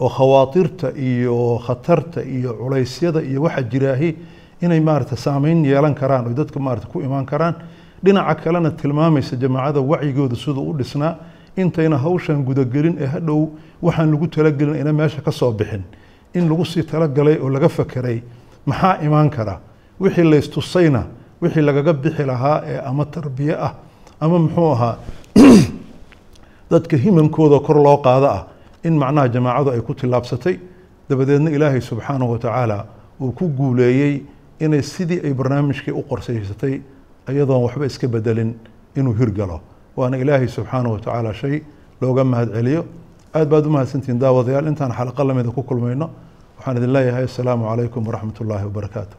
Oo 0.00 0.08
khawaatirta 0.08 0.92
iyo 0.96 1.58
khatarta 1.66 2.22
iyo 2.22 2.54
culaysyada 2.54 3.22
iyo 3.22 3.42
waxa 3.42 3.62
jiraahi 3.62 4.16
inay 4.62 4.80
maarata 4.80 5.16
saameyn 5.16 5.64
yeelan 5.64 5.94
karaan 5.94 6.26
oo 6.26 6.32
dadka 6.34 6.60
maarata 6.60 6.86
ku 6.86 7.00
imaan 7.00 7.26
karaan 7.26 7.54
dhinaca 8.04 8.34
kalena 8.42 8.70
tilmaamaysa 8.70 9.36
jamaacada 9.36 9.80
wacyigooda 9.80 10.36
siduu 10.36 10.70
u 10.70 10.74
dhisnaa 10.78 11.16
intayna 11.56 11.98
hawshan 11.98 12.44
gudagelin 12.44 12.96
ee 12.98 13.06
hadhow 13.06 13.50
waxaan 13.82 14.10
lagu 14.10 14.26
talagelin 14.26 14.74
ayna 14.74 14.92
meesha 14.92 15.20
ka 15.20 15.30
soo 15.30 15.52
bixin. 15.52 15.82
In 16.34 16.48
lagu 16.48 16.64
sii 16.64 16.82
talagalay 16.82 17.38
oo 17.38 17.48
laga 17.48 17.68
fakeray 17.68 18.22
maxaa 18.66 19.02
imaan 19.02 19.30
kara? 19.30 19.60
Wixii 20.00 20.24
laystusayna 20.24 21.06
wixii 21.42 21.62
lagaga 21.62 21.92
bixi 21.92 22.24
lahaa 22.24 22.62
ee 22.64 22.78
ama 22.78 23.04
tarbiye 23.04 23.56
ah 23.56 23.74
ama 24.20 24.38
muxuu 24.38 24.70
ahaa 24.72 24.96
dadka 26.70 26.96
himamkooda 26.96 27.60
kor 27.60 27.76
loo 27.76 27.96
qaado 27.98 28.26
ah 28.26 28.46
in 28.84 28.96
macnaha 28.98 29.28
jamaacadu 29.28 29.70
ay 29.70 29.80
ku 29.80 29.94
tillaabsatay. 29.94 30.58
Dabadeedna 31.08 31.50
ilaahay 31.50 31.80
subxaanahu 31.80 32.32
watacaala 32.32 32.86
uu 33.20 33.32
ku 33.32 33.48
guuleeyey 33.48 34.22
inay 34.60 34.82
sidii 34.82 35.20
ay 35.24 35.34
barnaamijkii 35.34 35.92
u 35.92 36.02
qorsaysatay 36.02 36.80
iyadoon 37.28 37.62
waxba 37.62 37.86
iska 37.86 38.08
bedelin 38.08 38.54
inuu 38.96 39.14
hirgalo 39.14 39.60
waana 39.96 40.16
ilaahay 40.22 40.48
subxaanahu 40.48 40.92
watacaala 40.96 41.34
shay 41.34 41.62
looga 42.00 42.24
mahad 42.24 42.48
celiyo. 42.56 42.82
Aad 43.34 43.48
baad 43.52 43.66
u 43.66 43.70
mahadsantihiin 43.76 44.18
daawadayaal 44.24 44.66
intaan 44.72 44.92
xalaqo 44.98 45.22
lamida 45.28 45.50
ku 45.56 45.62
kulmayno. 45.62 46.06
Waxaan 46.58 46.76
idin 46.78 46.92
leeyahay 46.96 47.24
assalaamu 47.30 47.64
calaykum 47.70 48.02
waraxmat 48.08 48.36
ullaahi 48.42 48.64
wabarakaatu 48.68 49.14